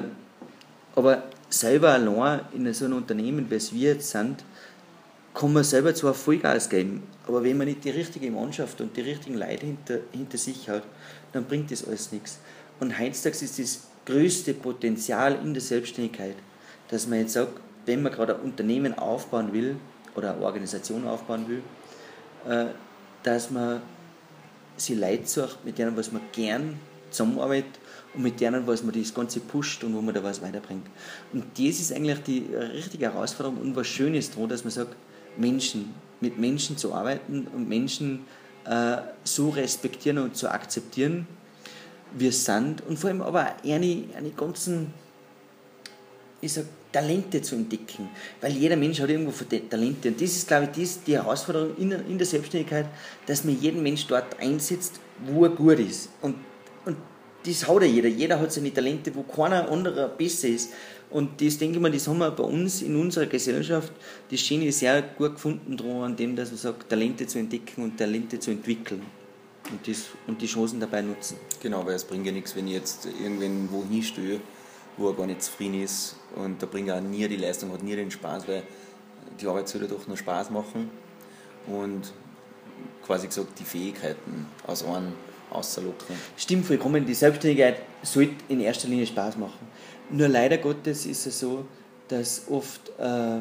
aber 0.95 1.23
selber 1.49 1.91
allein 1.91 2.41
in 2.53 2.73
so 2.75 2.85
einem 2.85 2.99
Unternehmen, 2.99 3.51
wie 3.51 3.55
es 3.55 3.73
wir 3.73 3.93
jetzt 3.93 4.11
sind, 4.11 4.45
kann 5.33 5.53
man 5.53 5.65
selber 5.65 5.95
zwar 5.95 6.13
Vollgas 6.13 6.69
geben, 6.69 7.03
aber 7.27 7.45
wenn 7.45 7.57
man 7.57 7.69
nicht 7.69 7.85
die 7.85 7.91
richtige 7.91 8.31
Mannschaft 8.31 8.81
und 8.81 8.97
die 8.97 9.03
richtigen 9.03 9.37
Leute 9.37 9.67
hinter, 9.67 9.99
hinter 10.13 10.37
sich 10.37 10.69
hat, 10.69 10.83
dann 11.33 11.45
bringt 11.45 11.71
das 11.71 11.87
alles 11.87 12.11
nichts. 12.11 12.41
Und 12.81 12.99
heutzutage 12.99 13.45
ist 13.45 13.59
das 13.59 13.87
größte 14.07 14.55
Potenzial 14.55 15.39
in 15.43 15.55
der 15.55 15.63
Selbstständigkeit, 15.63 16.35
dass 16.89 17.07
man 17.07 17.21
jetzt 17.21 17.35
sagt, 17.35 17.61
wenn 17.87 18.03
man 18.03 18.13
gerade 18.13 18.35
ein 18.35 18.41
Unternehmen 18.41 18.99
aufbauen 18.99 19.53
will, 19.53 19.77
oder 20.21 20.35
eine 20.35 20.45
Organisation 20.45 21.07
aufbauen 21.07 21.47
will, 21.49 21.63
äh, 22.49 22.67
dass 23.23 23.51
man 23.51 23.83
sie 24.77 24.95
Leute 24.95 25.27
sucht, 25.27 25.65
mit 25.65 25.79
denen 25.79 25.97
was 25.97 26.13
man 26.13 26.23
gern 26.33 26.79
zusammenarbeitet 27.11 27.79
und 28.15 28.23
mit 28.23 28.41
denen 28.41 28.67
was 28.67 28.83
man 28.83 28.95
das 28.95 29.13
Ganze 29.13 29.41
pusht 29.41 29.83
und 29.85 29.95
wo 29.95 30.01
man 30.01 30.15
da 30.15 30.23
was 30.23 30.41
weiterbringt. 30.41 30.87
Und 31.33 31.45
das 31.59 31.81
ist 31.81 31.93
eigentlich 31.93 32.23
die 32.23 32.47
richtige 32.55 33.13
Herausforderung 33.13 33.59
und 33.59 33.77
was 33.77 33.87
Schönes 33.87 34.31
daran, 34.31 34.49
dass 34.49 34.65
man 34.65 34.71
sagt, 34.71 34.95
Menschen, 35.37 35.95
mit 36.21 36.39
Menschen 36.39 36.77
zu 36.77 36.95
arbeiten 36.95 37.47
und 37.55 37.69
Menschen 37.69 38.27
äh, 38.65 38.99
so 39.25 39.51
respektieren 39.51 40.19
und 40.19 40.37
zu 40.37 40.51
akzeptieren, 40.51 41.27
wie 42.13 42.29
es 42.29 42.45
sind 42.45 42.83
und 42.87 42.99
vor 42.99 43.11
allem 43.11 43.23
aber 43.23 43.55
eine, 43.65 44.05
eine 44.17 44.31
ganzen, 44.37 44.93
ich 46.41 46.53
sag, 46.53 46.65
Talente 46.93 47.41
zu 47.43 47.55
entdecken. 47.55 48.09
Weil 48.41 48.53
jeder 48.53 48.77
Mensch 48.77 49.01
hat 49.01 49.11
irgendwo 49.11 49.33
Talente. 49.69 50.09
Und 50.09 50.21
das 50.21 50.31
ist, 50.31 50.49
glaube 50.49 50.69
ich, 50.73 50.81
das, 50.81 51.03
die 51.05 51.15
Herausforderung 51.15 51.77
in, 51.77 51.93
in 51.93 52.19
der 52.19 52.27
Selbstständigkeit, 52.27 52.87
dass 53.27 53.45
man 53.45 53.61
jeden 53.61 53.83
Mensch 53.83 54.07
dort 54.07 54.39
einsetzt, 54.41 55.01
wo 55.25 55.45
er 55.45 55.51
gut 55.51 55.79
ist. 55.79 56.09
Und, 56.21 56.37
und 56.85 56.97
das 57.45 57.69
hat 57.69 57.83
ja 57.83 57.89
jeder. 57.89 58.09
Jeder 58.09 58.41
hat 58.41 58.53
seine 58.53 58.73
Talente, 58.73 59.15
wo 59.15 59.23
keiner 59.23 59.71
anderer 59.71 60.09
besser 60.09 60.49
ist. 60.49 60.73
Und 61.11 61.41
das, 61.41 61.59
denke 61.59 61.77
ich 61.77 61.83
mal, 61.83 61.91
das 61.91 62.07
haben 62.07 62.19
wir 62.19 62.31
bei 62.31 62.45
uns 62.45 62.83
in 62.83 62.95
unserer 62.95 63.27
Gesellschaft, 63.27 63.93
das 64.31 64.41
Schöne 64.41 64.71
sehr 64.71 65.03
gut 65.03 65.35
gefunden 65.35 65.77
dran, 65.77 66.03
an 66.03 66.17
dem, 66.17 66.37
dass 66.37 66.51
man 66.51 66.59
sagt, 66.59 66.89
Talente 66.89 67.27
zu 67.27 67.39
entdecken 67.39 67.83
und 67.83 67.99
Talente 67.99 68.39
zu 68.39 68.53
entwickeln. 68.53 69.03
Und, 69.71 69.87
das, 69.87 70.07
und 70.27 70.41
die 70.41 70.47
Chancen 70.47 70.81
dabei 70.81 71.03
nutzen. 71.03 71.37
Genau, 71.61 71.85
weil 71.85 71.95
es 71.95 72.05
bringt 72.05 72.27
ja 72.27 72.33
nichts, 72.33 72.57
wenn 72.57 72.67
ich 72.67 72.75
jetzt 72.75 73.07
irgendwann 73.07 73.69
wohin 73.71 74.03
stehe 74.03 74.41
wo 75.01 75.09
er 75.09 75.15
gar 75.15 75.27
nicht 75.27 75.43
zufrieden 75.43 75.83
ist 75.83 76.17
und 76.37 76.63
da 76.63 76.67
bringt 76.67 76.89
er 76.89 76.97
auch 76.97 77.01
nie 77.01 77.27
die 77.27 77.37
Leistung, 77.37 77.73
hat 77.73 77.83
nie 77.83 77.97
den 77.97 78.11
Spaß, 78.11 78.47
weil 78.47 78.63
die 79.41 79.47
Arbeit 79.47 79.69
soll 79.69 79.83
ja 79.83 79.89
doch 79.89 80.07
nur 80.07 80.17
Spaß 80.17 80.51
machen 80.51 80.91
und 81.67 82.13
quasi 83.05 83.27
gesagt 83.27 83.59
die 83.59 83.65
Fähigkeiten 83.65 84.47
aus 84.67 84.85
einem 84.85 85.13
auszulocken. 85.51 86.15
Stimmt 86.37 86.67
vollkommen, 86.67 87.07
die 87.07 87.15
Selbstständigkeit 87.15 87.81
sollte 88.03 88.35
in 88.49 88.61
erster 88.61 88.89
Linie 88.89 89.07
Spaß 89.07 89.37
machen. 89.37 89.67
Nur 90.11 90.29
leider 90.29 90.59
Gottes 90.59 91.07
ist 91.07 91.27
es 91.27 91.41
so, 91.41 91.65
dass 92.09 92.43
oft 92.49 92.93
äh, 92.99 93.41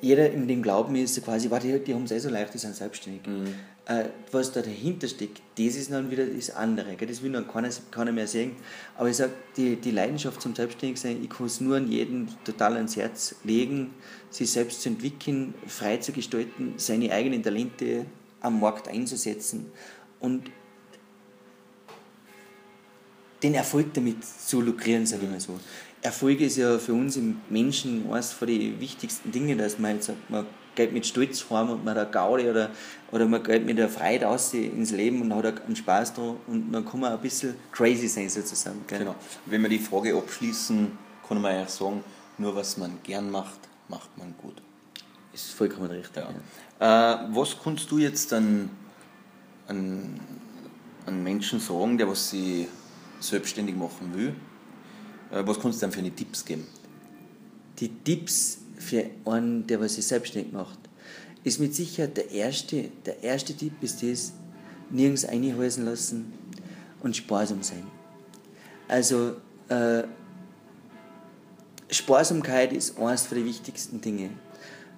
jeder 0.00 0.30
in 0.30 0.46
dem 0.46 0.62
Glauben 0.62 0.94
ist, 0.96 1.24
quasi, 1.24 1.48
die, 1.48 1.78
die 1.78 1.94
haben 1.94 2.04
es 2.04 2.12
eh 2.12 2.18
so 2.18 2.28
leicht, 2.28 2.52
die 2.54 2.58
sind 2.58 2.76
selbstständig. 2.76 3.26
Mhm 3.26 3.54
äh, 3.86 4.04
was 4.30 4.52
da 4.52 4.62
dahinter 4.62 5.08
steckt, 5.08 5.42
das 5.58 5.74
ist 5.76 5.90
dann 5.90 6.10
wieder 6.10 6.24
das 6.26 6.50
andere. 6.50 6.94
Gell? 6.94 7.08
Das 7.08 7.22
will 7.22 7.32
dann 7.32 7.48
keiner, 7.48 7.70
keiner 7.90 8.12
mehr 8.12 8.26
sehen. 8.28 8.52
Aber 8.96 9.08
ich 9.08 9.16
sage, 9.16 9.32
die, 9.56 9.76
die 9.76 9.90
Leidenschaft 9.90 10.40
zum 10.40 10.54
Selbstständigsein, 10.54 11.22
ich 11.22 11.30
kann 11.30 11.46
es 11.46 11.60
nur 11.60 11.76
an 11.76 11.90
jeden 11.90 12.28
total 12.44 12.76
ans 12.76 12.96
Herz 12.96 13.34
legen, 13.44 13.94
sich 14.30 14.50
selbst 14.50 14.82
zu 14.82 14.88
entwickeln, 14.88 15.54
frei 15.66 15.96
zu 15.96 16.12
gestalten, 16.12 16.74
seine 16.76 17.12
eigenen 17.12 17.42
Talente 17.42 18.06
am 18.40 18.60
Markt 18.60 18.88
einzusetzen 18.88 19.66
und 20.20 20.50
den 23.42 23.54
Erfolg 23.54 23.92
damit 23.94 24.24
zu 24.24 24.60
lukrieren, 24.60 25.06
sage 25.06 25.24
ich 25.24 25.30
mal 25.30 25.40
so. 25.40 25.58
Erfolg 26.00 26.40
ist 26.40 26.56
ja 26.56 26.78
für 26.78 26.94
uns 26.94 27.16
im 27.16 27.40
Menschen 27.48 28.10
eines 28.10 28.32
von 28.32 28.48
den 28.48 28.80
wichtigsten 28.80 29.30
Dinge, 29.32 29.56
dass 29.56 29.78
man 29.78 29.96
jetzt 29.96 30.06
sagt, 30.06 30.30
man 30.30 30.46
geht 30.74 30.92
mit 30.92 31.06
Stolz 31.06 31.44
heim 31.50 31.70
und 31.70 31.84
man 31.84 31.96
hat 31.96 32.12
Gaudi 32.12 32.48
oder, 32.48 32.70
oder 33.10 33.26
man 33.26 33.42
geht 33.42 33.64
mit 33.64 33.78
der 33.78 33.88
Freude 33.88 34.28
aus 34.28 34.54
ins 34.54 34.90
Leben 34.90 35.20
und 35.22 35.34
hat 35.34 35.64
einen 35.64 35.76
Spaß 35.76 36.14
da 36.14 36.34
und 36.46 36.72
dann 36.72 36.84
kann 36.84 37.00
man 37.00 37.12
ein 37.12 37.20
bisschen 37.20 37.54
crazy 37.70 38.08
sein 38.08 38.28
sozusagen. 38.28 38.84
Gell? 38.86 39.00
Genau. 39.00 39.14
Wenn 39.46 39.62
wir 39.62 39.68
die 39.68 39.78
Frage 39.78 40.16
abschließen, 40.16 40.90
kann 41.26 41.40
man 41.40 41.52
eigentlich 41.52 41.70
sagen, 41.70 42.02
nur 42.38 42.56
was 42.56 42.76
man 42.76 42.98
gern 43.02 43.30
macht, 43.30 43.60
macht 43.88 44.16
man 44.16 44.34
gut. 44.40 44.62
Ist 45.32 45.52
vollkommen 45.52 45.90
richtig. 45.90 46.24
Ja. 46.80 47.14
Äh, 47.14 47.28
was 47.34 47.56
kannst 47.62 47.90
du 47.90 47.98
jetzt 47.98 48.32
an, 48.32 48.70
an, 49.66 50.20
an 51.06 51.22
Menschen 51.22 51.60
sagen, 51.60 51.96
der 51.96 52.08
was 52.08 52.30
sie 52.30 52.68
selbstständig 53.20 53.76
machen 53.76 54.12
will? 54.14 54.34
Äh, 55.30 55.46
was 55.46 55.58
kannst 55.60 55.80
du 55.80 55.86
dann 55.86 55.92
für 55.92 56.00
eine 56.00 56.10
Tipps 56.10 56.44
geben? 56.44 56.66
Die 57.78 57.88
Tipps 57.88 58.61
für 58.82 59.04
einen, 59.24 59.66
der 59.66 59.80
was 59.80 59.94
sich 59.94 60.06
selbstständig 60.06 60.52
macht, 60.52 60.78
ist 61.44 61.58
mit 61.60 61.74
Sicherheit 61.74 62.16
der 62.16 62.30
erste, 62.30 62.90
der 63.06 63.22
erste 63.22 63.54
Tipp 63.54 63.72
ist 63.80 64.02
das, 64.02 64.32
nirgends 64.90 65.24
einhalsen 65.24 65.84
lassen 65.84 66.32
und 67.00 67.16
sparsam 67.16 67.62
sein. 67.62 67.86
Also 68.88 69.36
äh, 69.68 70.02
Sparsamkeit 71.90 72.72
ist 72.72 72.98
eines 72.98 73.28
der 73.28 73.44
wichtigsten 73.44 74.00
Dinge. 74.00 74.30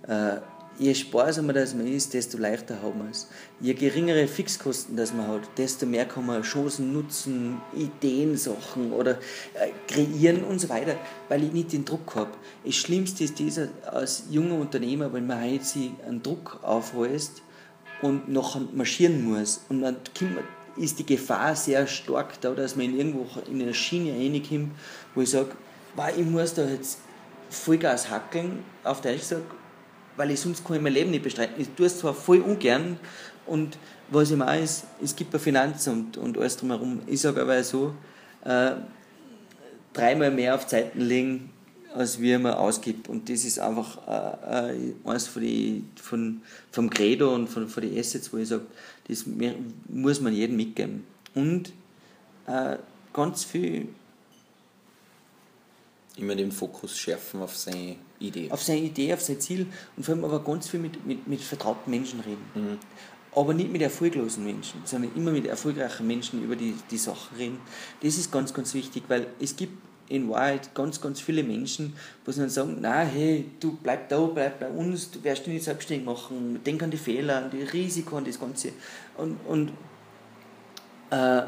Äh, 0.07 0.37
je 0.79 0.95
sparsamer 0.95 1.53
das 1.53 1.75
man 1.75 1.87
ist, 1.87 2.15
desto 2.15 2.39
leichter 2.39 2.83
hat 2.83 2.97
man 2.97 3.11
es. 3.11 3.29
Je 3.61 3.75
geringere 3.75 4.27
Fixkosten 4.27 4.97
das 4.97 5.13
man 5.13 5.29
hat, 5.29 5.43
desto 5.57 5.87
mehr 5.87 6.07
kann 6.07 6.27
man 6.27 6.43
Chancen 6.43 6.93
nutzen, 6.93 7.61
Ideen, 7.75 8.37
Sachen 8.37 8.93
oder 8.93 9.19
äh, 9.55 9.71
kreieren 9.87 10.45
und 10.45 10.61
so 10.61 10.69
weiter, 10.69 10.97
weil 11.29 11.45
ich 11.45 11.53
nicht 11.53 11.73
den 11.73 11.85
Druck 11.85 12.15
habe. 12.15 12.33
Das 12.65 12.75
Schlimmste 12.75 13.25
ist 13.25 13.39
dieser 13.39 13.69
als 13.87 14.25
junger 14.31 14.57
Unternehmer, 14.57 15.13
wenn 15.13 15.27
man 15.27 15.41
halt 15.41 15.65
sich 15.65 15.91
einen 16.07 16.23
Druck 16.23 16.59
aufweist 16.63 17.43
und 18.03 18.29
nachher 18.29 18.63
marschieren 18.73 19.25
muss. 19.25 19.63
Und 19.69 19.83
dann 19.83 19.97
ist 20.77 20.99
die 20.99 21.07
Gefahr 21.07 21.55
sehr 21.55 21.87
stark 21.87 22.41
da, 22.41 22.51
dass 22.51 22.77
man 22.77 22.97
irgendwo 22.97 23.27
in 23.49 23.63
eine 23.63 23.75
Schiene 23.75 24.13
reinkommt, 24.13 24.73
wo 25.15 25.23
ich 25.23 25.31
sage, 25.31 25.51
ich 26.17 26.27
muss 26.27 26.55
da 26.55 26.65
jetzt 26.65 26.99
Vollgas 27.51 28.11
hackeln, 28.11 28.65
auf 28.83 29.01
der 29.01 29.15
ich 29.15 29.25
sage, 29.25 29.45
weil 30.17 30.31
ich 30.31 30.41
sonst 30.41 30.65
kann 30.65 30.77
ich 30.77 30.83
mein 30.83 30.93
Leben 30.93 31.11
nicht 31.11 31.25
bestreiten. 31.25 31.61
Ich 31.61 31.69
tue 31.71 31.87
es 31.87 31.99
zwar 31.99 32.15
voll 32.15 32.41
ungern 32.41 32.99
und 33.47 33.79
was 34.11 34.31
ich 34.31 34.37
mache 34.37 34.59
ist, 34.59 34.85
es 35.03 35.17
gibt 35.17 35.35
ein 35.35 35.41
Finanzamt 35.41 36.17
und 36.17 36.39
alles 36.39 36.57
drumherum. 36.57 37.01
Ich 37.07 37.21
sage 37.21 37.41
aber 37.41 37.63
so, 37.65 37.95
äh, 38.45 38.73
dreimal 39.93 40.31
mehr 40.31 40.55
auf 40.55 40.67
Zeiten 40.67 41.01
legen, 41.01 41.51
als 41.95 42.21
wie 42.21 42.37
man 42.37 42.55
ausgibt. 42.55 43.09
Und 43.09 43.29
das 43.29 43.45
ist 43.45 43.59
einfach 43.59 43.99
äh, 44.07 44.73
äh, 44.73 44.95
eines 45.05 45.27
von 45.27 45.43
die, 45.43 45.85
von, 45.97 46.43
vom 46.71 46.91
Credo 46.91 47.35
und 47.35 47.49
von, 47.49 47.69
von 47.69 47.83
den 47.83 47.99
Assets, 47.99 48.33
wo 48.33 48.37
ich 48.37 48.49
sage, 48.49 48.67
das 49.09 49.25
muss 49.89 50.21
man 50.21 50.35
jedem 50.35 50.57
mitgeben. 50.57 51.05
Und 51.35 51.73
äh, 52.47 52.77
ganz 53.13 53.45
viel 53.45 53.89
immer 56.17 56.35
den 56.35 56.53
Fokus 56.53 56.97
schärfen 56.97 57.43
auf 57.43 57.57
seine 57.57 57.97
Idee. 58.19 58.51
Auf 58.51 58.63
seine 58.63 58.81
Idee, 58.81 59.13
auf 59.13 59.21
sein 59.21 59.41
Ziel 59.41 59.67
und 59.97 60.05
vor 60.05 60.15
allem 60.15 60.25
aber 60.25 60.43
ganz 60.43 60.69
viel 60.69 60.81
mit, 60.81 61.05
mit, 61.07 61.27
mit 61.27 61.41
vertrauten 61.41 61.91
Menschen 61.91 62.21
reden. 62.21 62.45
Mhm. 62.55 62.79
aber 63.35 63.53
nicht 63.53 63.73
mit 63.73 63.83
erfolglosen 63.83 64.45
Menschen, 64.45 64.81
sondern 64.85 65.11
immer 65.17 65.33
mit 65.33 65.47
erfolgreichen 65.47 66.07
Menschen 66.07 66.45
über 66.45 66.55
die, 66.55 66.75
die 66.91 66.99
Sachen 66.99 67.37
reden. 67.37 67.59
Das 68.01 68.17
ist 68.17 68.31
ganz, 68.31 68.55
ganz 68.55 68.75
wichtig, 68.75 69.03
weil 69.09 69.27
es 69.41 69.57
gibt 69.57 69.73
in 70.09 70.29
Wahrheit 70.29 70.75
ganz, 70.75 71.01
ganz 71.01 71.21
viele 71.21 71.43
Menschen, 71.43 71.95
wo 72.25 72.31
sie 72.31 72.41
dann 72.41 72.51
sagen, 72.51 72.77
na 72.81 73.01
hey, 73.01 73.47
du 73.59 73.77
bleib 73.83 74.09
da, 74.09 74.21
bleib 74.21 74.61
bei 74.61 74.69
uns, 74.69 75.11
du 75.11 75.25
wirst 75.25 75.47
dich 75.47 75.55
nicht 75.55 75.65
selbstständig 75.65 76.07
machen, 76.07 76.61
denk 76.65 76.83
an 76.83 76.91
die 76.91 76.97
Fehler, 76.97 77.45
an 77.45 77.51
die 77.51 77.63
Risiken, 77.63 78.15
an 78.17 78.25
das 78.25 78.39
Ganze. 78.39 78.73
Und, 79.17 79.39
und 79.47 79.73
äh, 81.11 81.43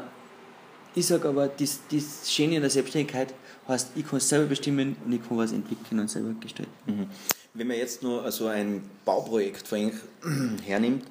ich 0.95 1.05
sage 1.05 1.29
aber, 1.29 1.47
das, 1.47 1.81
das 1.91 2.31
Schöne 2.31 2.55
in 2.55 2.61
der 2.61 2.71
Selbstständigkeit 2.71 3.33
heißt, 3.67 3.91
ich 3.95 4.07
kann 4.07 4.17
es 4.17 4.29
selber 4.29 4.47
bestimmen 4.47 4.95
und 5.05 5.13
ich 5.13 5.27
kann 5.27 5.37
was 5.37 5.51
entwickeln 5.51 5.99
und 5.99 6.09
selber 6.09 6.33
gestalten. 6.39 6.71
Mhm. 6.85 7.07
Wenn 7.53 7.67
man 7.67 7.77
jetzt 7.77 8.03
nur 8.03 8.23
also 8.23 8.47
ein 8.47 8.83
Bauprojekt 9.03 9.67
von 9.67 9.91
hernimmt, 10.65 11.05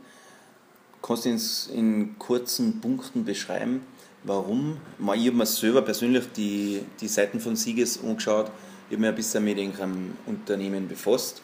kannst 1.02 1.24
du 1.24 1.30
es 1.30 1.68
in 1.72 2.18
kurzen 2.18 2.80
Punkten 2.80 3.24
beschreiben, 3.24 3.82
warum? 4.24 4.78
Ich 4.98 5.26
habe 5.26 5.32
mir 5.32 5.46
selber 5.46 5.82
persönlich 5.82 6.24
die, 6.36 6.82
die 7.00 7.08
Seiten 7.08 7.40
von 7.40 7.56
Sieges 7.56 8.02
angeschaut, 8.02 8.50
ich 8.88 8.94
habe 8.94 9.00
mich 9.00 9.08
ein 9.08 9.14
bisschen 9.16 9.44
mit 9.44 9.58
einem 9.58 10.16
Unternehmen 10.26 10.88
befasst. 10.88 11.42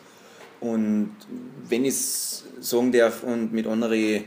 Und 0.61 1.17
wenn 1.69 1.85
ich 1.85 1.95
es 1.95 2.45
sagen 2.61 2.93
darf 2.93 3.25
und 3.25 3.53
mit 3.53 3.67
anderen 3.67 4.25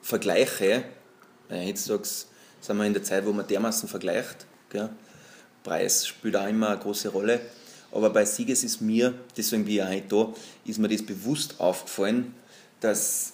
vergleiche, 0.00 0.84
weil 1.48 1.66
heutzutage 1.66 2.08
sind 2.60 2.76
wir 2.76 2.84
in 2.84 2.92
der 2.92 3.02
Zeit, 3.02 3.26
wo 3.26 3.32
man 3.32 3.46
dermaßen 3.46 3.88
vergleicht, 3.88 4.46
gell? 4.70 4.90
Preis 5.66 6.06
spielt 6.06 6.36
auch 6.36 6.46
immer 6.46 6.70
eine 6.70 6.78
große 6.78 7.08
Rolle. 7.08 7.40
Aber 7.90 8.10
bei 8.10 8.24
Sieges 8.24 8.62
ist 8.62 8.80
mir, 8.80 9.14
deswegen 9.36 9.64
bin 9.64 9.74
ich 9.74 9.82
auch 9.82 9.88
heute 9.88 10.08
da, 10.08 10.32
ist 10.64 10.78
mir 10.78 10.88
das 10.88 11.04
bewusst 11.04 11.60
aufgefallen, 11.60 12.34
dass 12.80 13.32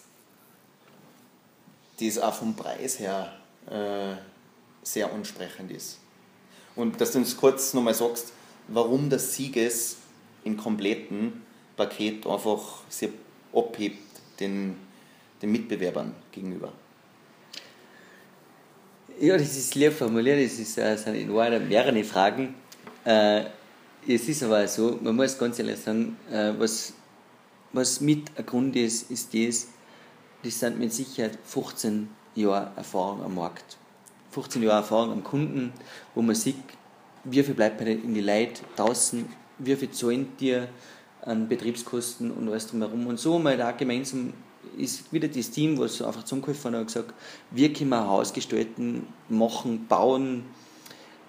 das 2.00 2.18
auch 2.18 2.34
vom 2.34 2.56
Preis 2.56 2.98
her 2.98 3.32
äh, 3.70 4.16
sehr 4.82 5.12
ansprechend 5.12 5.70
ist. 5.70 5.98
Und 6.74 7.00
dass 7.00 7.12
du 7.12 7.18
uns 7.18 7.36
kurz 7.36 7.74
nochmal 7.74 7.94
sagst, 7.94 8.32
warum 8.68 9.10
das 9.10 9.34
Sieges 9.34 9.96
im 10.44 10.56
kompletten 10.56 11.42
Paket 11.76 12.26
einfach 12.26 12.82
sehr 12.88 13.10
abhebt 13.52 13.98
den, 14.40 14.76
den 15.42 15.52
Mitbewerbern 15.52 16.14
gegenüber. 16.30 16.72
Ja, 19.20 19.36
das 19.36 19.56
ist 19.56 19.74
leer 19.74 19.92
formuliert, 19.92 20.44
das 20.44 20.58
ist, 20.58 20.78
äh, 20.78 20.96
sind 20.96 21.14
in 21.14 21.32
Wahrheit 21.34 21.68
mehrere 21.68 22.02
Fragen. 22.04 22.54
Äh, 23.04 23.44
es 24.08 24.28
ist 24.28 24.42
aber 24.42 24.66
so, 24.66 24.98
man 25.00 25.14
muss 25.14 25.38
ganz 25.38 25.58
ehrlich 25.58 25.78
sagen, 25.78 26.16
äh, 26.30 26.52
was, 26.58 26.92
was 27.72 28.00
mit 28.00 28.30
ein 28.36 28.46
Grund 28.46 28.74
ist, 28.76 29.10
ist 29.10 29.32
das, 29.34 29.68
das 30.42 30.58
sind 30.58 30.78
mit 30.78 30.92
Sicherheit 30.92 31.38
15 31.44 32.08
Jahre 32.34 32.72
Erfahrung 32.76 33.22
am 33.22 33.34
Markt. 33.34 33.76
15 34.30 34.62
Jahre 34.62 34.78
Erfahrung 34.78 35.12
am 35.12 35.24
Kunden, 35.24 35.72
wo 36.14 36.22
man 36.22 36.34
sieht, 36.34 36.56
wie 37.24 37.42
viel 37.42 37.54
bleibt 37.54 37.80
man 37.80 37.88
in 37.88 38.14
die 38.14 38.20
Leute 38.20 38.62
draußen, 38.76 39.28
wie 39.58 39.76
viel 39.76 39.90
zahlen 39.90 40.36
dir 40.38 40.68
an 41.20 41.48
Betriebskosten 41.48 42.30
und 42.30 42.48
alles 42.48 42.66
drumherum. 42.66 43.06
Und 43.06 43.20
so 43.20 43.38
mal 43.38 43.56
da 43.56 43.70
gemeinsam 43.72 44.32
ist 44.76 45.12
wieder 45.12 45.28
das 45.28 45.50
Team, 45.50 45.78
was 45.78 46.00
einfach 46.02 46.24
zusammengeholfen 46.24 46.72
hat 46.72 46.80
und 46.80 46.86
gesagt, 46.86 47.14
wie 47.50 47.72
können 47.72 47.90
wir 47.90 48.00
ein 48.00 48.08
Haus 48.08 48.32
gestalten, 48.32 49.06
machen, 49.28 49.86
bauen, 49.86 50.44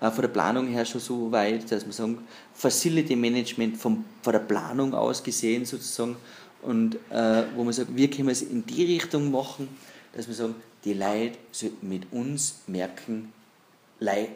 äh, 0.01 0.11
von 0.11 0.21
der 0.21 0.29
Planung 0.29 0.67
her 0.67 0.85
schon 0.85 1.01
so 1.01 1.31
weit, 1.31 1.71
dass 1.71 1.85
wir 1.85 1.93
sagen, 1.93 2.19
Facility 2.53 3.15
Management 3.15 3.77
vom, 3.77 4.05
von 4.21 4.33
der 4.33 4.39
Planung 4.39 4.93
aus 4.93 5.23
gesehen 5.23 5.65
sozusagen 5.65 6.15
und 6.61 6.95
äh, 7.09 7.43
wo 7.55 7.63
man 7.63 7.73
sagt, 7.73 7.95
wie 7.95 8.09
können 8.09 8.27
wir 8.27 8.33
es 8.33 8.41
in 8.41 8.65
die 8.65 8.85
Richtung 8.85 9.31
machen, 9.31 9.67
dass 10.15 10.27
wir 10.27 10.33
sagen, 10.33 10.55
die 10.85 10.93
Leute 10.93 11.37
sollten 11.51 11.87
mit 11.87 12.11
uns 12.11 12.59
merken, 12.67 13.31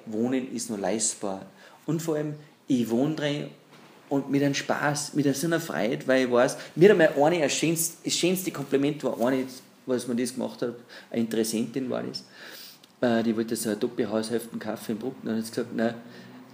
Wohnen 0.06 0.54
ist 0.54 0.70
nur 0.70 0.80
leistbar. 0.80 1.46
Und 1.86 2.02
vor 2.02 2.16
allem, 2.16 2.36
ich 2.68 2.90
wohne 2.90 3.16
drin 3.16 3.48
und 4.10 4.30
mit 4.30 4.44
einem 4.44 4.54
Spaß, 4.54 5.14
mit 5.14 5.36
so 5.36 5.48
einer 5.48 5.60
Freude, 5.60 6.08
weil 6.08 6.26
ich 6.26 6.32
weiß, 6.32 6.58
mir 6.76 6.92
einmal 6.92 7.12
eine, 7.24 7.42
das 7.42 7.54
schönste, 7.54 8.10
schönste 8.10 8.52
Kompliment 8.52 9.04
war 9.04 9.20
eine, 9.20 9.46
was 9.86 10.08
man 10.08 10.18
das 10.18 10.34
gemacht 10.34 10.62
hat, 10.62 10.76
eine 11.10 11.22
Interessentin 11.22 11.90
war 11.90 12.04
das, 12.04 12.24
äh, 13.02 13.24
die 13.24 13.36
wollte 13.36 13.56
so 13.56 13.70
eine 13.70 13.78
Doppelhaushälfte 13.78 14.58
Kaffee 14.58 14.94
in 14.94 15.00
Bruckner 15.00 15.32
und 15.32 15.38
hat 15.38 15.50
gesagt, 15.50 15.76
nein, 15.76 15.96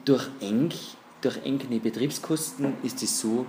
durch 0.05 0.27
eng, 0.41 0.71
durch 1.21 1.37
enge 1.43 1.79
Betriebskosten 1.79 2.73
ist 2.83 3.01
es 3.03 3.19
so, 3.19 3.45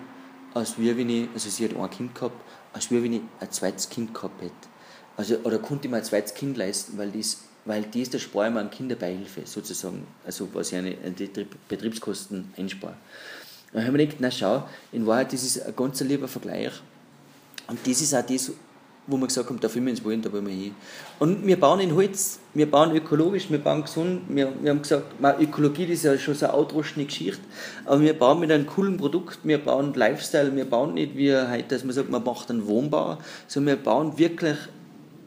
als 0.55 0.79
wie 0.79 0.97
wenn 0.97 1.11
ich, 1.11 1.29
also 1.35 1.51
sie 1.51 1.65
hat 1.65 1.77
ein 1.77 1.91
Kind 1.91 2.15
gehabt, 2.15 2.37
als 2.73 2.91
wie 2.91 3.03
wenn 3.03 3.13
ich 3.13 3.23
ein 3.41 3.51
zweites 3.51 3.89
Kind 3.89 4.15
gehabt 4.15 4.41
hätte. 4.41 4.55
Also, 5.17 5.37
oder 5.45 5.59
konnte 5.59 5.87
ich 5.87 5.91
mir 5.91 5.99
ein 5.99 6.05
zweites 6.05 6.35
Kind 6.35 6.57
leisten, 6.57 6.99
weil 6.99 7.11
das, 7.11 7.43
weil 7.65 7.83
das 7.83 8.11
der 8.11 8.19
Spar 8.19 8.49
immer 8.49 8.61
an 8.61 8.71
Kinderbeihilfe 8.71 9.43
sozusagen, 9.45 10.07
also 10.25 10.49
was 10.53 10.73
ich 10.73 10.79
an 10.79 11.15
die 11.17 11.31
Betriebskosten 11.69 12.53
einspare. 12.57 12.97
Und 13.75 13.81
dann 13.81 13.89
habe 13.89 14.01
ich 14.01 14.07
mir 14.07 14.07
gedacht, 14.07 14.21
na 14.21 14.31
schau, 14.31 14.63
in 14.93 15.05
Wahrheit, 15.05 15.33
das 15.33 15.43
ist 15.43 15.61
ein 15.61 15.75
ganz 15.75 16.01
lieber 16.01 16.29
Vergleich. 16.29 16.71
Und 17.67 17.79
das 17.85 18.01
ist 18.01 18.15
auch 18.15 18.23
das, 18.25 18.53
wo 19.09 19.17
wir 19.17 19.27
gesagt 19.27 19.51
haben, 19.51 19.59
da 19.59 19.69
fühlen 19.69 19.87
wir 19.87 19.91
uns 19.91 20.05
wohl, 20.05 20.17
da 20.19 20.33
wollen 20.33 20.47
wir 20.47 20.55
hin. 20.55 20.75
Und 21.19 21.45
wir 21.45 21.59
bauen 21.59 21.81
in 21.81 21.93
Holz, 21.93 22.39
wir 22.55 22.71
bauen 22.71 22.95
ökologisch, 22.95 23.51
wir 23.51 23.59
bauen 23.59 23.83
gesund. 23.83 24.23
Wir, 24.29 24.53
wir 24.63 24.71
haben 24.71 24.81
gesagt, 24.81 25.21
man, 25.21 25.41
Ökologie 25.41 25.87
das 25.87 25.97
ist 25.97 26.05
ja 26.05 26.17
schon 26.17 26.37
so 26.37 26.47
eine 26.47 26.55
outruschende 26.55 27.07
Geschichte, 27.07 27.43
aber 27.85 28.01
wir 28.01 28.17
bauen 28.17 28.39
mit 28.39 28.53
einem 28.53 28.67
coolen 28.67 28.97
Produkt, 28.97 29.41
wir 29.43 29.59
bauen 29.59 29.93
Lifestyle, 29.95 30.55
wir 30.55 30.65
bauen 30.65 30.95
nicht 30.95 31.17
wie 31.17 31.35
heute, 31.37 31.65
dass 31.69 31.83
man 31.83 31.95
sagt, 31.95 32.11
man 32.11 32.23
macht 32.23 32.51
einen 32.51 32.67
Wohnbau, 32.69 33.19
sondern 33.49 33.77
wir 33.77 33.83
bauen 33.83 34.17
wirklich 34.17 34.57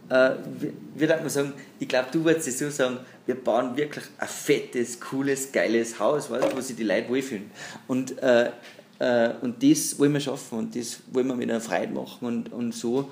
äh, 0.10 0.32
wie, 0.60 0.74
wie 0.96 1.08
darf 1.08 1.20
man 1.20 1.30
sagen, 1.30 1.54
ich 1.80 1.88
glaube, 1.88 2.08
du 2.12 2.24
würdest 2.24 2.48
es 2.48 2.60
so 2.60 2.70
sagen, 2.70 3.00
wir 3.28 3.36
bauen 3.36 3.76
wirklich 3.76 4.06
ein 4.18 4.28
fettes, 4.28 5.00
cooles, 5.00 5.52
geiles 5.52 6.00
Haus, 6.00 6.32
weißt, 6.32 6.56
wo 6.56 6.62
sich 6.62 6.78
die 6.78 6.84
Leute 6.84 7.10
wohlfühlen. 7.10 7.52
Und, 7.88 8.18
äh, 8.20 8.52
äh, 9.00 9.34
und 9.42 9.62
das 9.62 10.00
wollen 10.00 10.14
wir 10.14 10.22
schaffen 10.22 10.58
und 10.58 10.76
das 10.76 11.00
wollen 11.12 11.28
wir 11.28 11.36
mit 11.36 11.50
einer 11.50 11.60
Freude 11.60 11.94
machen 11.94 12.26
und, 12.26 12.54
und 12.54 12.74
so, 12.74 13.10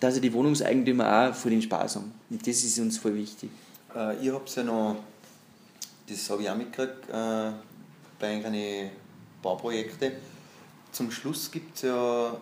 dass 0.00 0.18
die 0.20 0.32
Wohnungseigentümer 0.32 1.28
auch 1.30 1.34
für 1.34 1.50
den 1.50 1.60
Spaß 1.60 1.96
haben. 1.96 2.12
Und 2.30 2.46
das 2.46 2.64
ist 2.64 2.78
uns 2.78 2.96
voll 2.96 3.14
wichtig. 3.14 3.50
Äh, 3.94 4.24
ich 4.24 4.32
habe 4.32 4.44
ja 4.46 4.62
noch, 4.62 4.96
das 6.08 6.30
habe 6.30 6.42
ich 6.42 6.50
auch 6.50 6.56
mitgekriegt, 6.56 7.08
äh, 7.10 7.52
bei 8.18 8.28
einigen 8.44 8.90
Bauprojekten. 9.42 10.12
Zum 10.92 11.10
Schluss 11.10 11.50
gibt 11.50 11.76
es 11.76 11.82
ja 11.82 12.36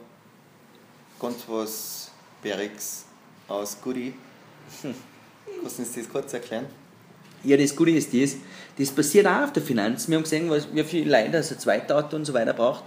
ganz 1.20 1.42
was 1.48 2.10
Berex 2.40 3.04
aus 3.48 3.76
Goodie. 3.82 4.14
Kannst 5.60 5.78
du 5.78 5.82
uns 5.82 5.92
das 5.92 6.08
kurz 6.08 6.32
erklären? 6.32 6.66
Ja, 7.44 7.56
das 7.56 7.74
Gute 7.74 7.92
ist 7.92 8.12
das, 8.12 8.36
das 8.78 8.90
passiert 8.90 9.26
auch 9.26 9.44
auf 9.44 9.52
der 9.52 9.62
Finanz. 9.62 10.08
Wir 10.08 10.16
haben 10.16 10.22
gesehen, 10.24 10.50
wie 10.72 10.84
viele 10.84 11.10
Leute 11.10 11.38
also 11.38 11.54
zweite 11.54 11.96
Auto 11.96 12.16
und 12.16 12.24
so 12.24 12.34
weiter 12.34 12.52
braucht, 12.52 12.84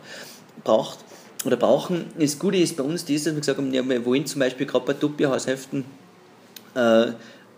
braucht 0.64 1.00
oder 1.46 1.58
brauchen. 1.58 2.06
Das 2.18 2.38
Gute 2.38 2.58
ist 2.58 2.78
bei 2.78 2.84
uns 2.84 3.06
das, 3.06 3.24
dass 3.24 3.34
wir 3.34 3.40
gesagt 3.40 3.58
haben, 3.58 3.74
ja, 3.74 3.88
wir 3.88 4.06
wollen 4.06 4.26
zum 4.26 4.40
Beispiel 4.40 4.66
gerade 4.66 4.86
bei 4.86 4.94
Topi-Haushälften 4.94 5.86
äh, 6.76 7.12